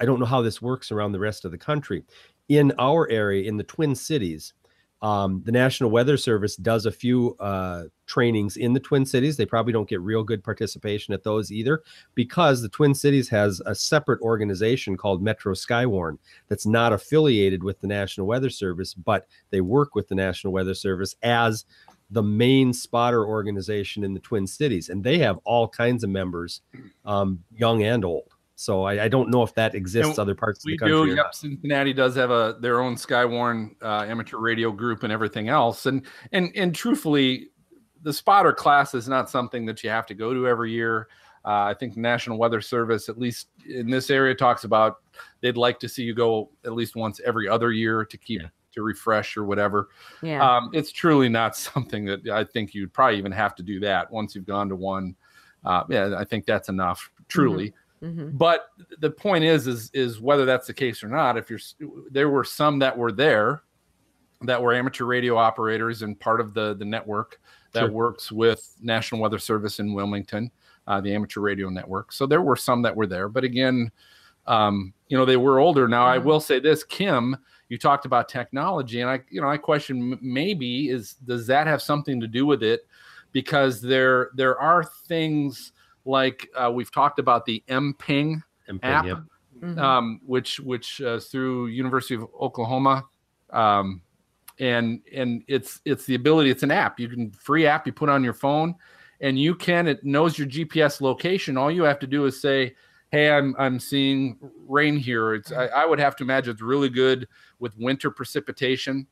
[0.00, 2.04] I don't know how this works around the rest of the country.
[2.48, 4.54] In our area, in the Twin Cities,
[5.02, 9.36] um, the National Weather Service does a few uh, trainings in the Twin Cities.
[9.36, 11.82] They probably don't get real good participation at those either
[12.14, 16.18] because the Twin Cities has a separate organization called Metro Skywarn
[16.48, 20.74] that's not affiliated with the National Weather Service, but they work with the National Weather
[20.74, 21.66] Service as
[22.10, 24.88] the main spotter organization in the Twin Cities.
[24.88, 26.62] And they have all kinds of members,
[27.04, 28.35] um, young and old.
[28.58, 30.96] So I, I don't know if that exists And other parts of We the country.
[30.96, 31.06] do.
[31.08, 31.16] Yep.
[31.16, 31.34] not.
[31.36, 35.84] Cincinnati does have a their own Skywarn uh, amateur radio group and everything else.
[35.86, 37.50] And and and truthfully,
[38.02, 41.08] the spotter class is not something that you have to go to every year.
[41.44, 44.96] Uh, I think the National Weather Service, at least in this area, talks about
[45.42, 48.48] they'd like to see you go at least once every other year to keep Yeah.
[48.72, 49.88] to refresh or whatever.
[50.22, 50.42] Yeah.
[50.44, 54.10] Um, it's truly not something that I think you'd probably even have to do that
[54.10, 55.14] once you've gone to one.
[55.64, 57.10] Uh, yeah, I think that's enough.
[57.28, 57.74] Truly.
[58.00, 58.68] Hmm But
[58.98, 61.36] the point is, is is whether that's the case or not.
[61.36, 61.60] If you're,
[62.10, 63.62] there were some that were there,
[64.42, 67.40] that were amateur radio operators and part of the the network
[67.72, 67.90] that Sure.
[67.90, 70.50] works with National Weather Service in Wilmington,
[70.86, 72.12] uh, the amateur radio network.
[72.12, 73.90] So there were some that were there, but again,
[74.46, 75.88] um, you know, they were older.
[75.88, 76.24] Now I Mhm.
[76.24, 77.36] will say this, Kim,
[77.68, 81.82] you talked about technology, and I, you know, I question maybe is does that have
[81.82, 82.86] something to do with it?
[83.32, 85.72] Because there there are things
[86.06, 89.16] like uh, we've talked about the MPing And app, yeah.
[89.62, 89.78] Mhm.
[89.78, 93.04] um, which which uh, through University of Oklahoma,
[93.50, 94.02] um,
[94.58, 96.50] and and it's it's the ability.
[96.50, 97.00] It's an app.
[97.00, 98.74] You can free app you put on your phone,
[99.20, 101.56] and you can it knows your GPS location.
[101.56, 102.74] All you have to do is say,
[103.10, 104.38] "Hey, I'm I'm seeing
[104.68, 107.26] rain here." It's I, I would have to imagine it's really good
[107.58, 109.06] with winter precipitation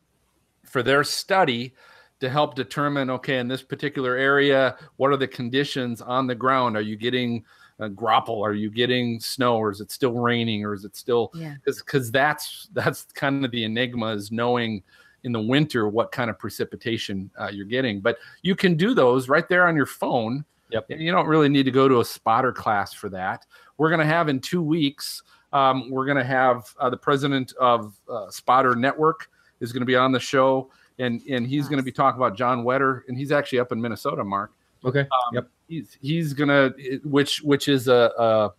[0.64, 1.74] for their study
[2.21, 6.77] to help determine okay in this particular area what are the conditions on the ground?
[6.77, 7.45] Are you getting
[7.81, 8.41] uh, graupel?
[8.47, 9.57] Are you getting snow?
[9.57, 10.65] Or is it still raining?
[10.65, 11.57] Or is it still Yeah.
[11.65, 14.83] because that's that's kind of the enigma is knowing
[15.25, 18.01] in the winter what kind of precipitation uh, you're getting.
[18.01, 20.45] But you can do those right there on your phone.
[20.71, 20.87] Yep.
[20.91, 23.47] and you don't really need to go to a spotter class for that.
[23.77, 27.53] We're going to have in two weeks um, we're going to have uh, the president
[27.61, 31.78] of uh, spotter network is going to be on the show and and he's going
[31.78, 34.53] to be talking about john wetter and he's actually up in minnesota mark
[34.84, 35.01] Okay.
[35.01, 35.49] um, Yep.
[35.66, 36.72] He's he's gonna
[37.05, 38.51] which which is a, a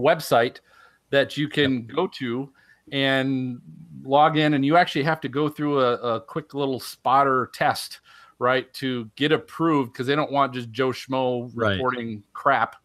[0.00, 0.60] website
[1.10, 2.50] that you can go to
[2.92, 3.60] and
[4.02, 8.00] log in, and you actually have to go through a, a quick little spotter test,
[8.38, 11.72] right, to get approved because they don't want just Joe Schmo Right.
[11.72, 12.76] reporting crap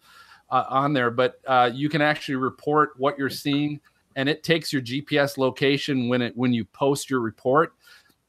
[0.50, 1.12] uh, on there.
[1.12, 3.80] But uh, you can actually report what you're seeing,
[4.16, 7.74] and it takes your GPS location when it when you post your report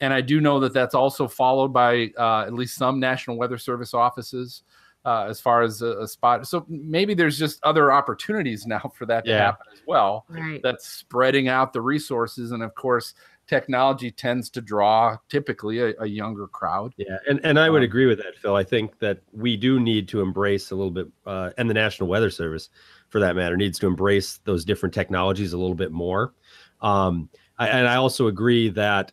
[0.01, 3.59] and I do know that that's also followed by uh, at least some National Weather
[3.59, 4.63] Service offices
[5.05, 6.47] uh, as far as a, a spot.
[6.47, 10.27] So maybe there's just other opportunities now for that to happen as well.
[10.29, 10.61] Right.
[10.63, 13.15] That's spreading out the resources, and of course,
[13.47, 16.95] technology tends to draw typically a, a younger crowd.
[16.97, 18.55] Yeah, and, and I would Um, agree with that, Phil.
[18.55, 22.09] I think that we do need to embrace a little bit, uh, and the National
[22.09, 22.71] Weather Service,
[23.09, 26.33] for that matter, needs to embrace those different technologies a little bit more.
[26.81, 27.29] Um,
[27.59, 29.11] I, and I also agree that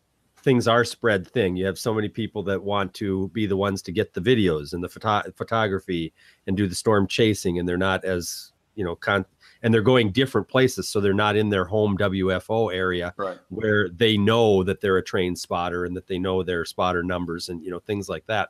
[0.48, 1.58] things are spread thin.
[1.58, 4.72] You have so many people that want to be the ones to get the videos
[4.72, 6.14] and the photo- photography
[6.48, 9.26] and do the storm chasing, and they're not as you know, con-
[9.64, 13.38] and they're going different places, so they're not in their home WFO area Right.
[13.50, 17.50] where they know that they're a trained spotter and that they know their spotter numbers
[17.50, 18.48] and you know things like that.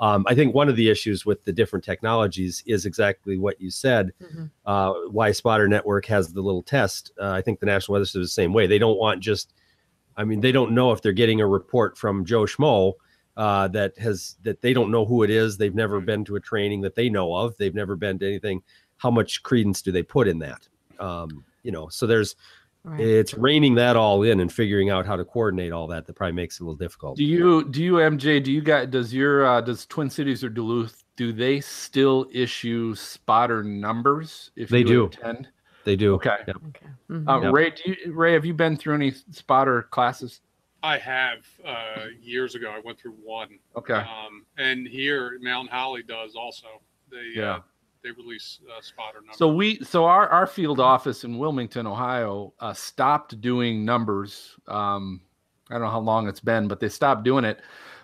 [0.00, 3.70] Um, I think one of the issues with the different technologies is exactly what you
[3.70, 4.12] said.
[4.20, 4.50] Mhm.
[4.66, 7.12] Uh, why Spotter Network has the little test.
[7.20, 8.66] Uh, I think the National Weather Service is the same way.
[8.66, 9.54] They don't want just,
[10.18, 12.92] I mean, they don't know if they're getting a report from Joe Schmo
[13.36, 15.56] uh, that has that they don't know who it is.
[15.56, 17.56] They've never been to a training that they know of.
[17.56, 18.62] They've never been to anything.
[18.98, 20.68] How much credence do they put in that?
[20.98, 22.36] Um, you know, so there's
[22.84, 23.00] Right.
[23.00, 26.32] it's reining that all in and figuring out how to coordinate all that that probably
[26.32, 27.16] makes it a little difficult.
[27.18, 28.42] Do you do you MJ?
[28.42, 32.94] Do you got does your uh, does Twin Cities or Duluth do they still issue
[32.94, 35.04] spotter numbers if They you do.
[35.06, 35.48] attend?
[35.84, 36.14] They do.
[36.14, 36.36] Okay.
[36.46, 36.56] Yep.
[36.68, 36.86] Okay.
[37.10, 37.28] Mhm.
[37.28, 37.52] Uh, Yep.
[37.54, 40.40] Ray, do you, Ray, have you been through any spotter classes?
[40.82, 42.70] I have uh, years ago.
[42.70, 43.58] I went through one.
[43.76, 43.94] Okay.
[43.94, 46.66] Um, and here, Mount Holly does also.
[47.10, 47.54] They Yeah.
[47.56, 47.60] uh,
[48.02, 49.38] they release uh, spotter numbers.
[49.38, 54.54] So we so our our field office in Wilmington, Ohio, uh, stopped doing numbers.
[54.68, 55.20] Um,
[55.68, 57.60] I don't know how long it's been, but they stopped doing it,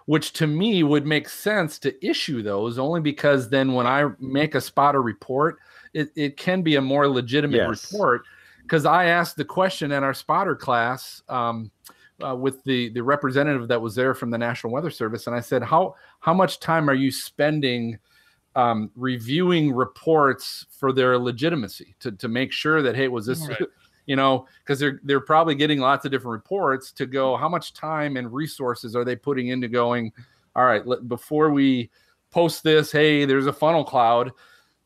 [0.07, 4.55] which to me would make sense to issue those only because then when I make
[4.55, 5.59] a spotter report,
[5.93, 7.93] it, it can be a more legitimate Yes.
[7.93, 8.23] report.
[8.63, 11.71] Because I asked the question in our spotter class um,
[12.25, 15.41] uh, with the the representative that was there from the National Weather Service, and I
[15.41, 17.99] said, "How how much time are you spending?"
[18.57, 23.59] um, reviewing reports for their legitimacy to, to make sure that hey was this Right.
[24.07, 27.73] You know because they're they're probably getting lots of different reports to go how much
[27.75, 30.13] time and resources are they putting into going
[30.57, 31.91] all right let, before we
[32.31, 34.31] post this hey there's a funnel cloud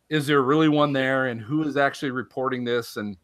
[0.08, 3.16] is there really one there and who is actually reporting this and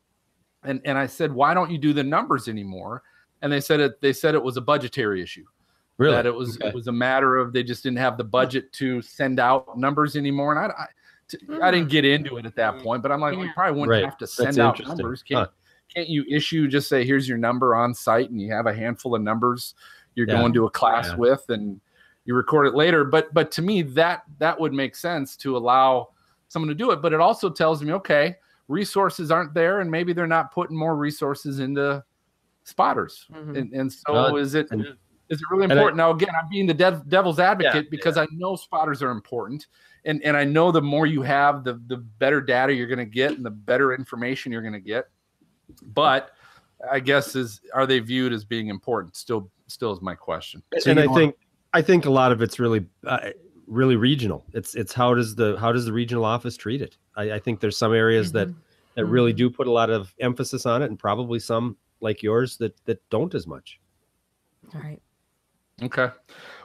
[0.64, 3.02] and and I said why don't you do the numbers anymore
[3.42, 5.44] and they said it they said it was a budgetary issue
[5.96, 6.16] Really?
[6.16, 6.68] that it was Okay.
[6.68, 10.16] it was a matter of they just didn't have the budget to send out numbers
[10.16, 10.52] anymore.
[10.60, 10.86] And I
[11.62, 11.90] I didn't mm.
[11.90, 14.04] get into it at that point, but I'm like, we probably wouldn't Right.
[14.04, 14.98] have to That's send out interesting.
[14.98, 15.24] numbers.
[15.30, 15.46] Huh.
[15.92, 18.74] Can't can't you issue just say here's your number on site and you have a
[18.74, 19.74] handful of numbers
[20.14, 20.34] you're Yeah.
[20.38, 21.16] going to a class Yeah.
[21.16, 21.80] with and
[22.24, 23.04] you record it later.
[23.04, 26.10] But but to me that that would make sense to allow
[26.48, 27.02] someone to do it.
[27.02, 28.36] But it also tells me okay
[28.68, 32.02] resources aren't there and maybe they're not putting more resources into
[32.64, 33.26] spotters.
[33.32, 33.56] Mhm.
[33.58, 34.96] And, and so Well, is it and-
[35.30, 35.96] is it really and I- important?
[35.96, 39.66] now, again, I'm being the dev, devil's advocate Yeah, because I know spotters are important,
[40.04, 43.04] and and I know the more you have, the the better data you're going to
[43.06, 45.08] get, and the better information you're going to get.
[45.82, 46.32] But
[46.90, 49.16] I guess is are they viewed as being important?
[49.16, 50.62] Still, still is my question.
[50.78, 51.36] So and I don't- think
[51.72, 53.30] I think a lot of it's really uh,
[53.66, 54.44] really regional.
[54.52, 56.96] It's it's how does the how does the regional office treat it?
[57.16, 58.54] I, I think there's some areas that Mhm.
[58.94, 62.56] that really do put a lot of emphasis on it, and probably some like yours
[62.58, 63.80] that that don't as much.
[64.74, 65.00] All right.
[65.82, 66.08] Okay.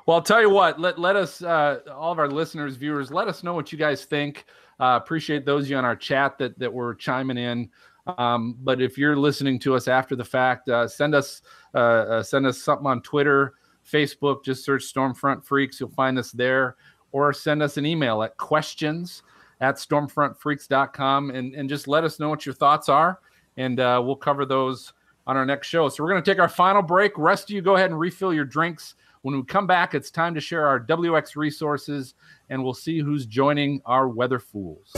[0.05, 0.79] Well, I'll tell you what.
[0.79, 4.05] Let let us, uh, all of our listeners, viewers, let us know what you guys
[4.05, 4.45] think.
[4.79, 7.69] Uh, appreciate those of you on our chat that that were chiming in.
[8.17, 11.41] Um, but if you're listening to us after the fact, uh, send us
[11.75, 13.53] uh, uh, send us something on Twitter,
[13.89, 14.43] Facebook.
[14.43, 15.79] Just search Stormfront Freaks.
[15.79, 16.75] You'll find us there,
[17.11, 19.23] or send us an email at questions
[19.61, 23.19] at stormfrontfreaks.com and and just let us know what your thoughts are,
[23.57, 24.93] and uh, we'll cover those
[25.27, 25.89] on our next show.
[25.89, 27.17] So we're going to take our final break.
[27.17, 28.95] Rest of you go ahead and refill your drinks.
[29.21, 32.15] When we come back, it's time to share our WX resources,
[32.49, 34.93] and we'll see who's joining our weather fools.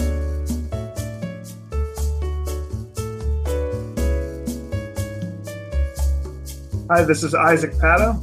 [6.94, 8.22] Hi, this is Isaac Pato.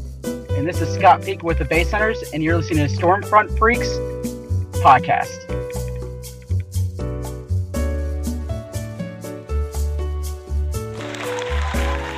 [0.58, 3.88] And this is Scott Peak with the Base Hunters, and you're listening to Stormfront Freaks
[4.82, 5.48] podcast.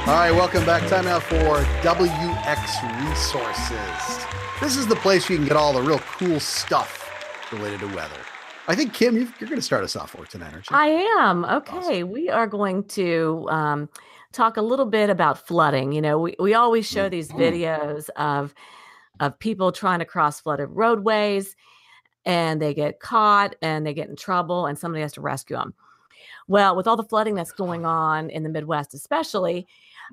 [0.09, 0.89] All right, welcome back.
[0.89, 4.27] Time now for WX Resources.
[4.61, 7.09] This is the place where you can get all the real cool stuff
[7.53, 8.19] related to weather.
[8.67, 10.77] I think Kim, you've, you're going to start us off for tonight, aren't you?
[10.77, 10.87] I
[11.21, 11.45] am.
[11.45, 12.03] Okay.
[12.03, 13.89] We are going to um,
[14.33, 15.93] talk a little bit about flooding.
[15.93, 18.55] You know, we, we always show these videos of
[19.19, 21.55] of people trying to cross flooded roadways
[22.25, 25.75] and they get caught and they get in trouble and somebody has to rescue them.
[26.49, 29.67] Well, with all the flooding that's going on in the Midwest, especially,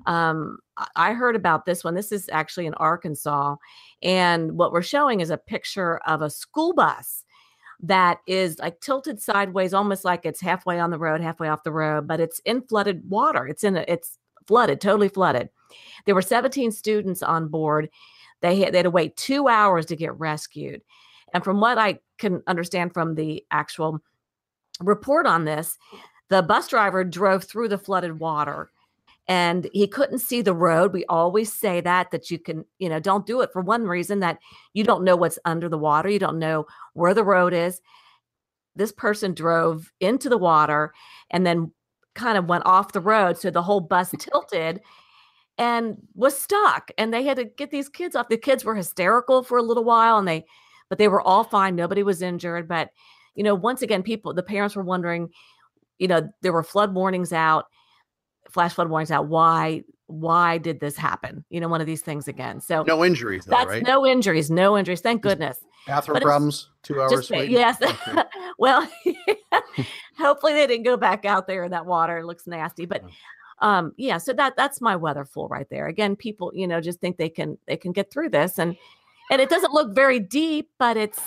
[0.06, 1.94] um, I- I heard about this one.
[1.94, 3.56] This is actually in Arkansas.
[4.02, 7.24] And what we're showing is a picture of a school bus
[7.80, 11.72] that is like tilted sideways, almost like it's halfway on the road, halfway off the
[11.72, 13.46] road, but it's in flooded water.
[13.46, 15.48] It's in a, it's flooded, totally flooded.
[16.04, 17.88] There were 17 students on board.
[18.40, 20.82] They had, they had to wait two hours to get rescued.
[21.34, 24.00] And from what I can understand from the actual
[24.80, 25.78] report on this,
[26.30, 28.70] the bus driver drove through the flooded water
[29.28, 30.92] and he couldn't see the road.
[30.92, 34.20] We always say that, that you can, you know, don't do it for one reason
[34.20, 34.38] that
[34.72, 36.08] you don't know what's under the water.
[36.08, 37.80] You don't know where the road is.
[38.74, 40.94] This person drove into the water
[41.30, 41.72] and then
[42.14, 43.36] kind of went off the road.
[43.36, 44.80] So the whole bus tilted
[45.58, 46.90] and was stuck.
[46.96, 48.28] And they had to get these kids off.
[48.28, 50.46] The kids were hysterical for a little while and they
[50.88, 51.76] but they were all fine.
[51.76, 52.66] Nobody was injured.
[52.66, 52.90] But,
[53.34, 55.28] you know, once again, people, the parents were wondering,
[55.98, 57.66] you know, there were flood warnings out,
[58.50, 59.26] flash flood warnings out.
[59.26, 61.44] Why, why did this happen?
[61.50, 62.60] You know, one of these things again.
[62.60, 63.82] So No injuries, though, that's right?
[63.82, 65.00] no injuries, no injuries.
[65.00, 65.58] Thank goodness.
[65.86, 67.52] Bathroom but problems, two hours Just waiting.
[67.56, 67.80] yes.
[67.80, 68.22] Okay.
[68.58, 68.90] well,
[70.18, 72.18] hopefully they didn't go back out there in that water.
[72.18, 73.02] It looks nasty, but
[73.60, 77.00] um yeah so that that's my weather fool right there again people you know just
[77.00, 78.76] think they can they can get through this and
[79.32, 81.18] and it doesn't look very deep but it's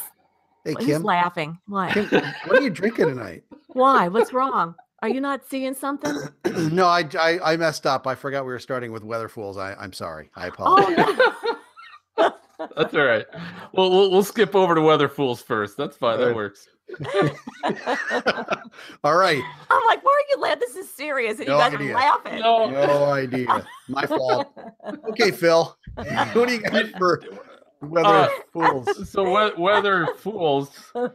[0.64, 2.06] Hey, Kim, laughing what Kim,
[2.46, 3.44] what are you drinking tonight?
[3.74, 6.16] why what's wrong are you not seeing something
[6.72, 8.06] no, I, I I messed up.
[8.08, 9.58] I forgot we were starting with weather fools.
[9.58, 10.30] I, I'm sorry.
[10.36, 10.96] I apologize.
[10.98, 11.34] oh
[12.18, 12.34] no.
[12.78, 13.26] That's all right.
[13.74, 15.78] Well, we'll we'll skip over to weather fools first.
[15.78, 16.20] That's fine.
[16.20, 16.68] That works.
[19.04, 19.42] All right.
[19.70, 21.92] i'm like why are you laughing this is serious and No you guys idea.
[21.92, 23.66] are laughing No, No idea.
[23.88, 24.52] My fault.
[25.10, 25.78] Okay, Phil.
[25.96, 27.22] What do you got for
[27.82, 29.10] weather Uh, fools?
[29.12, 30.70] so we- weather fools.
[30.94, 31.08] So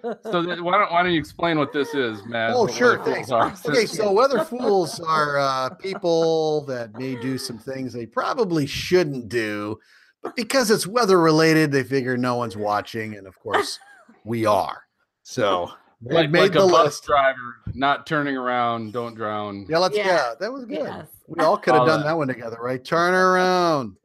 [0.44, 2.52] th- why don't why don't you explain what this is, Matt?
[2.54, 2.98] Oh, sure.
[2.98, 3.30] weather Thanks.
[3.30, 3.54] are?
[3.66, 9.28] Okay, so weather fools are uh, people that may do some things they probably shouldn't
[9.28, 9.78] do,
[10.22, 13.78] but because it's weather related, they figure no one's watching, and of course,
[14.24, 14.82] we are.
[15.22, 15.70] So
[16.02, 19.66] like, made like the a bus driver, not turning around, don't drown.
[19.68, 19.96] Yeah, let's.
[19.96, 20.06] Yeah.
[20.06, 20.80] Yeah, that was good.
[20.80, 22.06] yes We all could have done that.
[22.06, 22.84] that one together, right?
[22.84, 23.96] Turn around.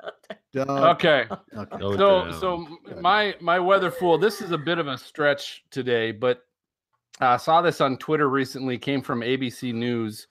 [0.54, 0.70] Don't.
[0.70, 1.26] Okay.
[1.56, 1.78] Okay.
[1.78, 2.40] Go so down.
[2.40, 2.68] so
[3.00, 6.46] my my weather fool this is a bit of a stretch today but
[7.22, 10.28] i saw this on twitter recently came from abc news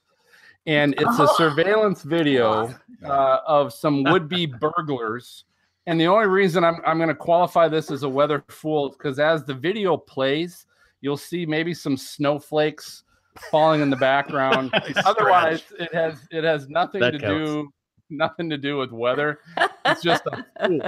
[0.66, 2.74] and it's a surveillance video
[3.04, 5.44] uh, of some would-be burglars
[5.86, 9.18] and the only reason i'm, I'm going to qualify this as a weather fool because
[9.18, 10.66] as the video plays
[11.00, 13.04] you'll see maybe some snowflakes
[13.50, 14.70] falling in the background.
[15.04, 15.80] Otherwise stretch.
[15.80, 17.50] it has it has nothing That to counts.
[17.50, 17.68] do
[18.10, 19.40] nothing to do with weather.
[19.84, 20.80] It's just a fool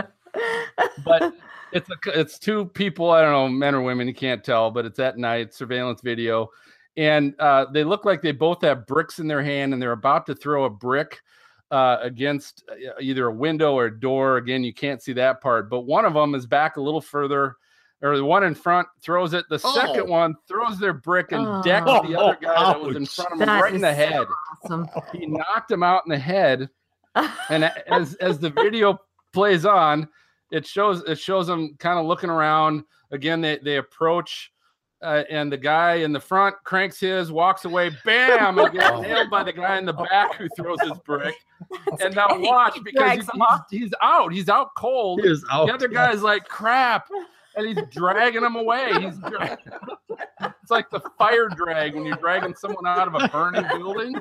[1.05, 1.35] but
[1.73, 4.85] it's a, it's two people i don't know men or women you can't tell but
[4.85, 6.49] it's at night surveillance video.
[6.95, 10.27] And uh, they look like they both have bricks in their hand and they're about
[10.27, 11.23] to throw a brick
[11.71, 14.37] uh, against uh, either a window or a door.
[14.37, 17.57] Again you can't see that part but one of them is back a little further
[18.03, 20.05] or the one in front throws it the second Oh.
[20.11, 22.07] one throws their brick and decks Oh.
[22.07, 24.27] the other guy that was in front of him right in the head.
[24.65, 24.89] awesome.
[25.13, 26.69] He knocked him out in the head.
[27.51, 28.99] And as as the video
[29.33, 30.09] plays on
[30.51, 32.85] it shows it shows them kind of looking around.
[33.11, 34.51] Again they they approach
[35.03, 37.91] uh, and the guy in the front cranks his walks away.
[38.05, 38.57] Bam!
[38.59, 39.01] And gets Oh.
[39.03, 41.35] nailed by the guy in the back who throws his brick.
[41.91, 43.29] That's and now watch because he's,
[43.71, 45.21] he's, he's out he's out cold.
[45.23, 45.67] He is out.
[45.67, 47.09] the other guy's like crap
[47.57, 49.59] and he's dragging him away he's dra-
[50.41, 54.15] it's like the fire drag when you're dragging someone out of a burning building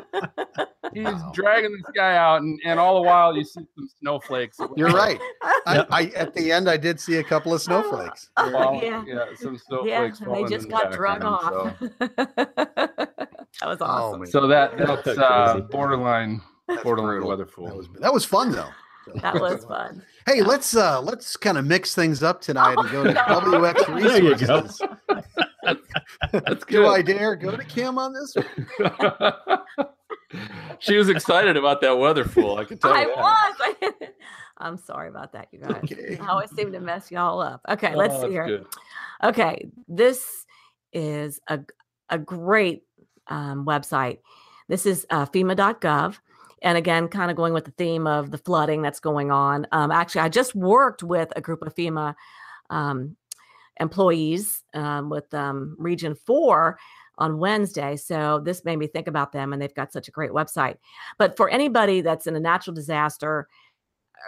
[0.93, 1.31] he's Wow.
[1.33, 5.19] dragging this guy out and, and all the while you see some snowflakes You're right.
[5.65, 8.29] I, I at the end I did see a couple of snowflakes.
[8.37, 9.03] Fall- Yeah.
[9.07, 11.79] yeah some snowflakes and they just got drug background, off
[12.17, 14.27] that was Oh, awesome man.
[14.29, 17.29] so, so that that's uh, borderline That's borderline brutal.
[17.29, 18.69] weather That fool was that was fun though.
[19.21, 23.03] that was fun Hey, let's uh let's kind of mix things up tonight and go
[23.03, 24.61] to WX There you go.
[24.61, 24.81] resources.
[26.31, 28.35] that's Do I dare go to Kim on this?
[28.35, 29.59] one?
[30.79, 33.17] she was excited about that weather fool i can tell I you that.
[33.91, 34.09] was.
[34.57, 35.81] I'm sorry about that, you guys.
[35.91, 36.19] Okay.
[36.21, 37.61] I always seem to mess y'all up.
[37.67, 38.45] Okay, let's Oh, see here.
[38.45, 38.65] good.
[39.23, 40.45] Okay, this
[40.93, 41.61] is a
[42.09, 42.83] a great
[43.27, 44.19] um, website.
[44.67, 46.17] This is uh, FEMA.gov,
[46.61, 49.67] and again, kind of going with the theme of the flooding that's going on.
[49.71, 52.15] Um, actually, I just worked with a group of FEMA
[52.69, 53.15] um,
[53.79, 56.77] employees um, with um, Region Four
[57.17, 60.31] on Wednesday, so this made me think about them, and they've got such a great
[60.31, 60.77] website.
[61.17, 63.47] But for anybody that's in a natural disaster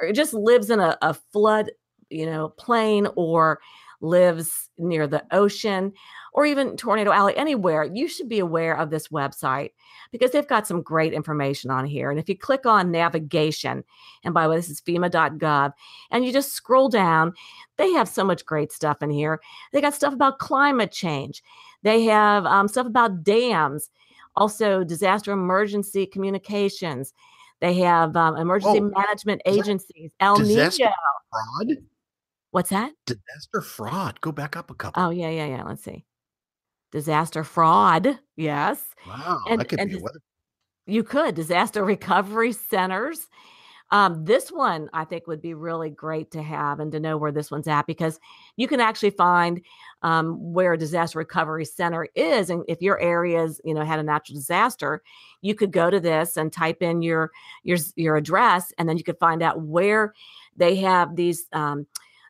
[0.02, 1.72] or just lives in a, a flood,
[2.10, 3.60] you know, plain or
[4.02, 5.94] lives near the ocean
[6.34, 9.70] or even Tornado Alley, anywhere, you should be aware of this website
[10.12, 12.10] because they've got some great information on here.
[12.10, 13.84] And if you click on navigation,
[14.24, 15.74] and by the way, this is FEMA.gov,
[16.10, 17.34] and you just scroll down,
[17.78, 19.40] they have so much great stuff in here.
[19.72, 21.44] They got stuff about climate change,
[21.84, 23.92] they have um, stuff about dams,
[24.36, 27.14] also disaster emergency communications.
[27.60, 30.12] They have um, emergency Oh, management agencies.
[30.20, 30.70] El Nino.
[30.70, 31.78] Fraud?
[32.52, 32.92] What's that?
[33.06, 34.20] Disaster fraud.
[34.20, 35.02] Go back up a couple.
[35.02, 35.64] Oh yeah, yeah, yeah.
[35.64, 36.04] Let's see.
[36.94, 38.20] Disaster fraud.
[38.38, 39.42] Yes, wow.
[39.50, 40.20] and- that could and be a dis- weather.
[40.86, 41.36] you could.
[41.36, 43.28] Disaster recovery centers.
[43.92, 47.32] Um, this one I think would be really great to have and to know where
[47.32, 48.20] this one's at because
[48.58, 49.62] you can actually find
[50.02, 52.50] um, where a disaster recovery center is.
[52.50, 55.04] And if your area's, you know, had a natural disaster,
[55.42, 57.32] you could go to this and type in your
[57.64, 60.14] your your address, and then you could find out where
[60.56, 61.86] they have these um,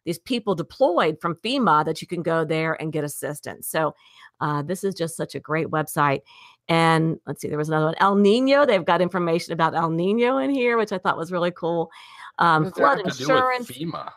[0.05, 3.69] these people deployed from FEMA that you can go there and get assistance.
[3.69, 3.95] So
[4.43, 6.19] uh, this is just such a great website.
[6.67, 8.65] And let's see, there was another one, El Nino.
[8.65, 11.89] They've got information about El Nino in here, which I thought was really cool.
[12.39, 13.71] Um, What does that flood have to do with insurance.
[13.71, 14.11] FEMA.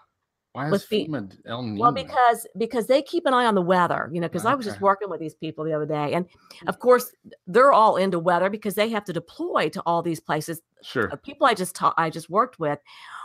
[0.57, 1.81] Why is with fe- FEMA El Nino?
[1.83, 4.27] Well, because because they keep an eye on the weather, you know.
[4.27, 6.25] Because I was just working with these people the other day, and
[6.67, 7.13] of course
[7.47, 10.63] they're all into weather because they have to deploy to all these places.
[10.83, 11.11] sure.
[11.25, 12.79] People I just taught, I just worked with,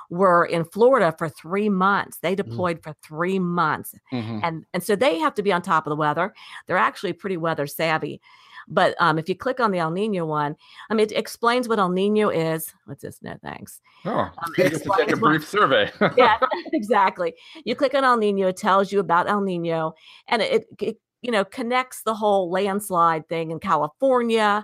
[0.09, 2.17] were in Florida for three months.
[2.17, 4.41] They deployed for three months, Mhm.
[4.43, 6.33] and and so they have to be on top of the weather.
[6.67, 8.19] They're actually pretty weather savvy.
[8.67, 10.55] But um, if you click on the El Nino one,
[10.89, 12.73] I mean, it explains what El Nino is.
[12.85, 13.19] What's this?
[13.21, 13.81] No thanks.
[14.05, 15.91] Oh, Um, you get to take a explains what- brief survey.
[16.17, 16.37] yeah,
[16.73, 17.33] exactly.
[17.65, 19.93] You click on El Nino, it tells you about El Nino,
[20.27, 24.63] and it, it you know connects the whole landslide thing in California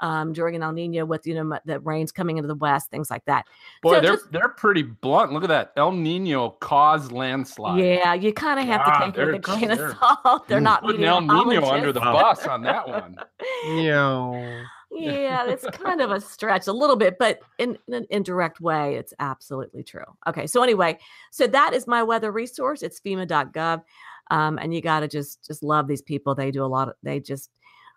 [0.00, 3.10] um, during an El Nino with you know the rains coming into the west, things
[3.10, 3.46] like that.
[3.82, 5.32] Boy, So they're just- they're pretty blunt.
[5.32, 5.72] Look at that.
[5.76, 7.82] El Nino caused landslide.
[7.84, 10.48] Yeah, you kind of have Wow, to take it with a grain of salt.
[10.48, 12.44] They're not Putting El Nino under the meteorologists.
[12.44, 13.16] bus on that one.
[13.66, 14.64] Yeah.
[14.90, 18.94] yeah, it's kind of a stretch a little bit, but in, in an indirect way,
[18.96, 20.04] it's absolutely true.
[20.26, 20.98] Okay, so anyway,
[21.30, 22.82] so that is my weather resource.
[22.82, 23.82] It's FEMA.gov,
[24.30, 26.34] um, and you got to just just love these people.
[26.34, 26.88] They do a lot.
[26.88, 27.50] Of, they just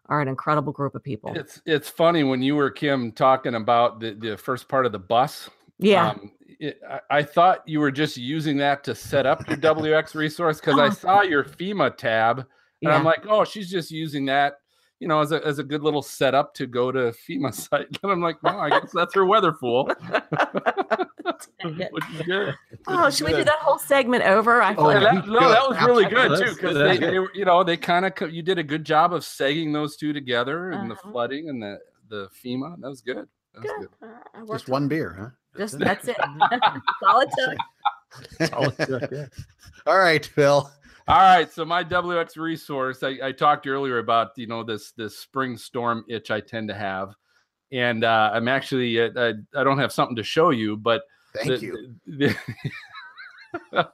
[0.07, 1.33] are an incredible group of people.
[1.35, 4.99] It's it's funny when you were Kim talking about the, the first part of the
[4.99, 5.49] bus.
[5.79, 6.09] Yeah.
[6.09, 10.15] Um, it, I, I thought you were just using that to set up your WX
[10.15, 12.45] resource because I saw your FEMA tab
[12.83, 14.55] and I'm like, oh, she's just using that,
[14.99, 17.87] you know, as a, as a good little setup to go to FEMA site.
[18.03, 19.91] And I'm like, well, I guess that's her weather fool.
[21.91, 22.55] Which is good.
[22.87, 24.61] Oh, should we do that whole segment over?
[24.61, 26.37] I feel Oh, like that, no, that was really Absolutely.
[26.37, 28.83] good too because they, they were, you know, they kind of you did a good
[28.83, 31.11] job of segging those two together and the Uh-huh.
[31.11, 32.75] flooding and the the FEMA.
[32.81, 33.27] That was good.
[33.53, 33.87] That was Good.
[34.01, 34.43] good.
[34.43, 35.29] Uh, Just one beer, huh?
[35.57, 36.17] Just that's it.
[36.99, 37.29] Solid
[38.77, 39.31] tip.
[39.85, 40.69] All right, Phil.
[41.07, 45.17] All right, so my WX resource, I, I talked earlier about you know this this
[45.17, 47.13] spring storm itch I tend to have,
[47.71, 51.01] and uh, I'm actually uh, I, I don't have something to show you, but
[51.33, 51.95] Thank the- you.
[52.07, 52.35] the-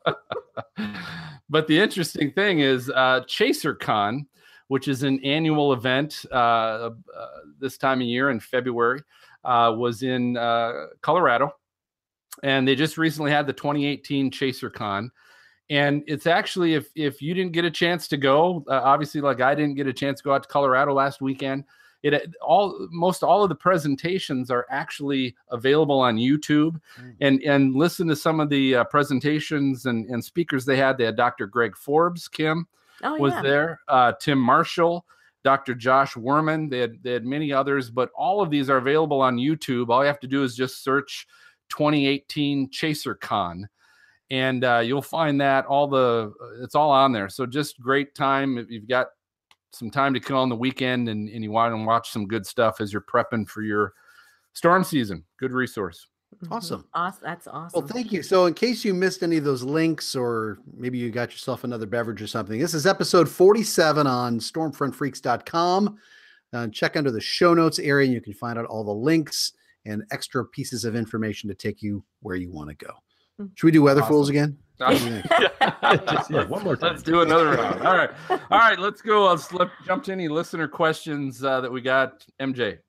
[1.50, 4.26] but the interesting thing is uh, ChaserCon,
[4.68, 6.92] which is an annual event uh, uh,
[7.60, 9.02] this time of year in February,
[9.44, 11.52] uh, was in uh, Colorado,
[12.44, 15.10] and they just recently had the 2018 ChaserCon.
[15.70, 19.42] And it's actually if if you didn't get a chance to go, uh, obviously like
[19.42, 21.66] I didn't get a chance to go out to Colorado last weekend.
[22.04, 26.80] It uh, all most all of the presentations are actually available on YouTube,
[27.22, 30.98] and and listen to some of the uh, presentations and and speakers they had.
[30.98, 31.48] They had Dr.
[31.48, 32.68] Greg Forbes, Kim
[33.04, 33.42] Oh was yeah.
[33.42, 35.06] there, uh, Tim Marshall,
[35.44, 35.76] Dr.
[35.76, 36.70] Josh Wurman.
[36.70, 39.90] They had they had many others, but all of these are available on YouTube.
[39.90, 41.28] All you have to do is just search
[41.70, 43.68] 2018 Chaser Con,
[44.32, 47.30] and uh, you'll find that all the it's all on there.
[47.30, 49.08] So just great time if you've got
[49.78, 52.46] some time to kill on the weekend and, and you want to watch some good
[52.46, 53.94] stuff as you're prepping for your
[54.54, 55.24] storm season.
[55.40, 56.08] Good resource.
[56.52, 56.86] Awesome.
[56.94, 57.22] Awesome.
[57.24, 57.80] That's awesome.
[57.80, 58.22] Well, thank you.
[58.22, 61.86] So, in case you missed any of those links, or maybe you got yourself another
[61.86, 65.98] beverage or something, this is episode 47 on stormfrontfreaks.com.
[66.54, 69.54] Uh, check under the show notes area, and you can find out all the links
[69.86, 72.92] and extra pieces of information to take you where you want to go.
[73.56, 74.58] Should we do Weather Fools again?
[74.80, 76.92] Just- yeah, one more time.
[76.92, 77.82] Let's do another round.
[77.86, 78.10] All right.
[78.30, 78.78] All right.
[78.80, 79.28] Let's go.
[79.30, 82.26] Let's let, jump to any listener questions uh, that we got.
[82.40, 82.80] MJ.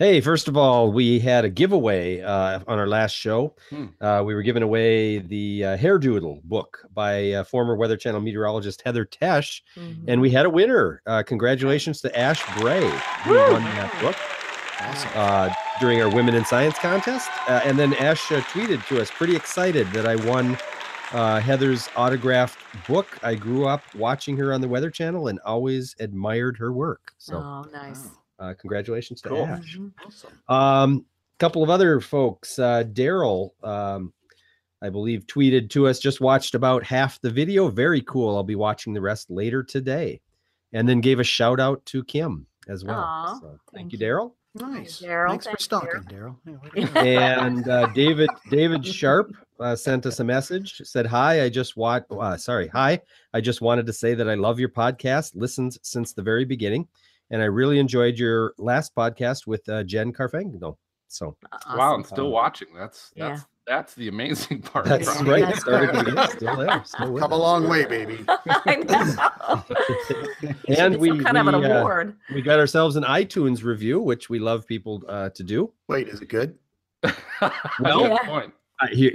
[0.00, 3.54] Hey, first of all, we had a giveaway uh, on our last show.
[3.70, 3.86] Hmm.
[4.00, 8.20] Uh, we were giving away the uh, Hair Doodle book by uh, former Weather Channel
[8.20, 10.04] meteorologist Heather Tesch, Mhm.
[10.08, 11.00] and we had a winner.
[11.06, 12.80] Uh, congratulations to Ash Bray,
[13.24, 14.16] who won that book
[14.80, 17.30] uh, during our Women in Science contest.
[17.48, 20.56] Uh, and then Ash uh, tweeted to us, pretty excited that I won
[21.12, 23.06] uh, Heather's autographed book.
[23.22, 27.12] I grew up watching her on the Weather Channel and always admired her work.
[27.18, 28.08] So, oh, nice.
[28.38, 29.44] uh, congratulations to Cool.
[29.44, 29.76] Ash.
[29.78, 29.92] Mhm.
[30.04, 30.30] Awesome.
[30.48, 31.06] Um,
[31.38, 32.58] couple of other folks.
[32.58, 34.12] Uh, Daryl, um,
[34.82, 35.98] I believe, tweeted to us.
[35.98, 37.68] Just watched about half the video.
[37.68, 38.36] Very cool.
[38.36, 40.20] I'll be watching the rest later today,
[40.72, 42.98] and then gave a shout out to Kim as well.
[43.00, 44.04] Aw, so thank, thank you, you.
[44.06, 44.32] Daryl.
[44.54, 45.00] Nice.
[45.02, 45.28] Daryl.
[45.30, 46.36] Thanks for Thanks, stalking, Daryl.
[46.46, 46.60] Daryl.
[46.76, 47.00] Yeah, way to go.
[47.00, 50.80] And uh, David David Sharp uh, sent us a message.
[50.84, 52.04] Said, "Hi, I just want.
[52.10, 53.00] Uh, sorry, hi.
[53.32, 55.32] I just wanted to say that I love your podcast.
[55.34, 56.86] Listened since the very beginning,
[57.30, 60.76] and I really enjoyed your last podcast with uh, Jen Carfagno.
[61.08, 61.36] So
[61.68, 61.94] Wow.
[61.94, 62.68] I'm still Um, watching.
[62.76, 63.40] That's Yeah.
[63.66, 64.86] That's that's the amazing part.
[64.86, 65.26] that's Brian.
[65.26, 65.42] right.
[65.44, 66.30] That's Started great.
[66.30, 66.82] still there.
[66.84, 67.40] Still with Come a us.
[67.40, 68.24] long way, baby.
[68.28, 69.64] I know.
[70.76, 72.16] And we, some kind of an we, uh, award.
[72.34, 75.72] we got ourselves an iTunes review, which we love people uh, to do.
[75.88, 76.58] Wait, is it good?
[77.80, 78.46] Well, Yeah.
[78.80, 79.12] Uh, here,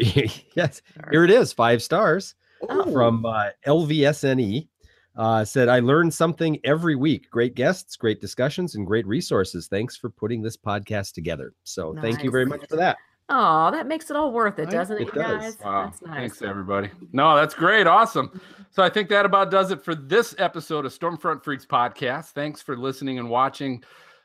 [0.55, 0.81] yes,
[1.11, 2.35] here it is, five stars.
[2.67, 2.91] Oh.
[2.91, 4.67] from uh, LVSNE.
[5.15, 7.29] Uh, said, I learned something every week.
[7.31, 9.67] Great guests, great discussions, and great resources.
[9.67, 11.53] Thanks for putting this podcast together.
[11.63, 12.97] So thank you very much for that.
[13.29, 14.71] Oh, that makes it all worth it, Right?
[14.71, 15.55] doesn't it, It does.
[15.55, 15.57] guys?
[15.63, 15.85] Wow.
[15.85, 16.15] That's nice.
[16.15, 16.89] Thanks, everybody.
[17.13, 17.87] No, that's great.
[17.87, 18.41] Awesome.
[18.71, 22.31] So I think that about does it for this episode of Stormfront Freaks podcast.
[22.31, 23.83] Thanks for listening and watching.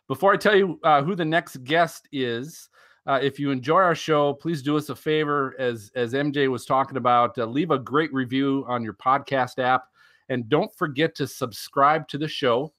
[0.09, 2.69] Before I tell you uh, who the next guest is,
[3.07, 5.55] uh, if you enjoy our show, please do us a favor.
[5.59, 9.85] As as MJ was talking about, uh, leave a great review on your podcast app,
[10.29, 12.74] and don't forget to subscribe to the show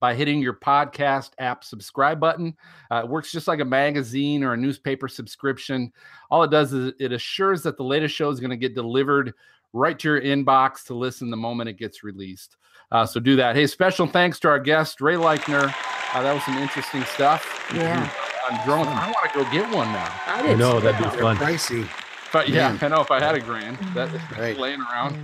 [0.00, 2.54] by hitting your podcast app subscribe button.
[2.90, 5.92] Uh, it works just like a magazine or a newspaper subscription.
[6.30, 9.32] All it does is it assures that the latest show is going to get delivered
[9.72, 12.56] right to your inbox to listen the moment it gets released.
[12.92, 13.54] Uh, so do that.
[13.56, 15.72] Hey, special thanks to our guest, Ray Leichner.
[16.12, 17.70] Uh, that was some interesting stuff.
[17.74, 18.10] Yeah.
[18.50, 18.88] I'm drones.
[18.88, 20.12] I want to go get one now.
[20.26, 21.36] I I did know that'd be fun.
[21.36, 21.88] pricey.
[22.32, 22.78] But yeah, Man.
[22.82, 24.08] I know if I had a grand that
[24.38, 24.58] Right.
[24.58, 25.16] laying around,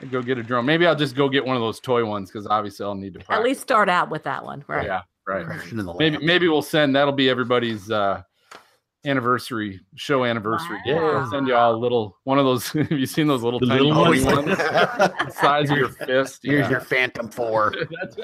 [0.00, 0.66] I'd go get a drone.
[0.66, 3.32] Maybe I'll just go get one of those toy ones because obviously I'll need to.
[3.32, 4.84] At least start out with that one, right?
[4.86, 5.44] Yeah, right.
[5.46, 6.24] Crashing in the Maybe lamp.
[6.24, 8.22] maybe we'll send that'll be everybody's uh
[9.04, 10.78] anniversary show anniversary.
[10.84, 10.96] Yeah.
[11.00, 12.68] We'll send you all a little one of those.
[12.72, 14.24] have you seen those little The tiny little ones?
[14.24, 14.46] ones.
[14.48, 16.40] the size of your fist?
[16.42, 16.70] Here's Yeah.
[16.70, 17.74] your Phantom 4.
[18.02, 18.16] That's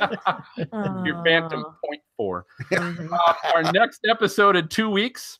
[1.06, 1.64] your Phantom.
[1.84, 2.46] Point Four.
[2.70, 3.10] Mhm.
[3.12, 5.38] Uh, our next episode in two weeks.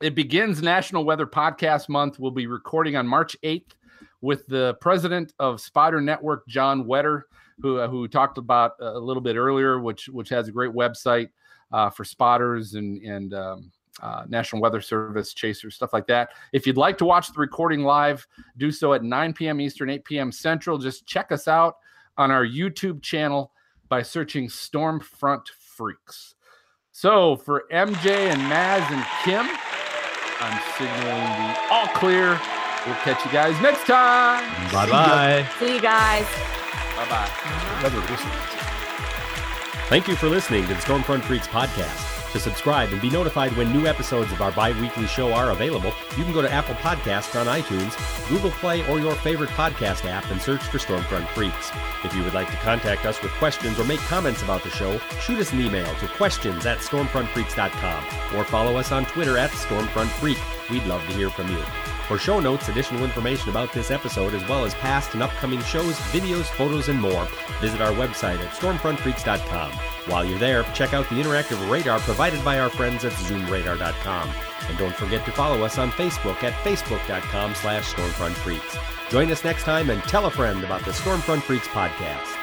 [0.00, 2.18] It begins National Weather Podcast Month.
[2.18, 3.74] We'll be recording on March 8th
[4.22, 7.24] with the president of Spotter Network, John Wetter,
[7.60, 10.72] who uh, who talked about uh, a little bit earlier, which which has a great
[10.72, 11.28] website
[11.72, 13.70] uh, for spotters and and um,
[14.00, 16.30] uh, National Weather Service chasers, stuff like that.
[16.52, 18.26] If you'd like to watch the recording live,
[18.56, 19.60] do so at 9 p.m.
[19.60, 20.32] Eastern, 8 p.m.
[20.32, 20.78] Central.
[20.78, 21.76] Just check us out
[22.16, 23.52] on our YouTube channel
[23.88, 26.34] by searching Stormfront Freaks.
[26.92, 29.46] So for MJ and Maz and Kim,
[30.40, 32.40] I'm signaling the all clear.
[32.86, 34.44] We'll catch you guys next time.
[34.72, 35.48] Bye bye.
[35.58, 36.24] See you guys.
[36.96, 37.30] Bye bye.
[39.88, 42.08] Thank you for listening to the Stormfront Freaks podcast.
[42.32, 45.92] To subscribe and be notified when new episodes of our bi weekly show are available,
[46.16, 47.94] you can go to Apple Podcasts on iTunes,
[48.30, 51.70] Google Play, or your favorite podcast app and search for Stormfront Freaks.
[52.04, 54.98] If you would like to contact us with questions or make comments about the show,
[55.20, 58.04] shoot us an email to questions at stormfrontfreaks.com
[58.38, 60.38] or follow us on Twitter at Stormfront Freak.
[60.70, 61.62] We'd love to hear from you.
[62.12, 65.94] For show notes, additional information about this episode, as well as past and upcoming shows,
[66.12, 67.26] videos, photos, and more,
[67.62, 69.72] visit our website at stormfrontfreaks.com.
[70.10, 74.30] While you're there, check out the interactive radar provided by our friends at zoomradar.com.
[74.68, 79.10] And don't forget to follow us on Facebook at facebook.com slash stormfrontfreaks.
[79.10, 82.41] Join us next time and tell a friend about the Stormfront Freaks podcast.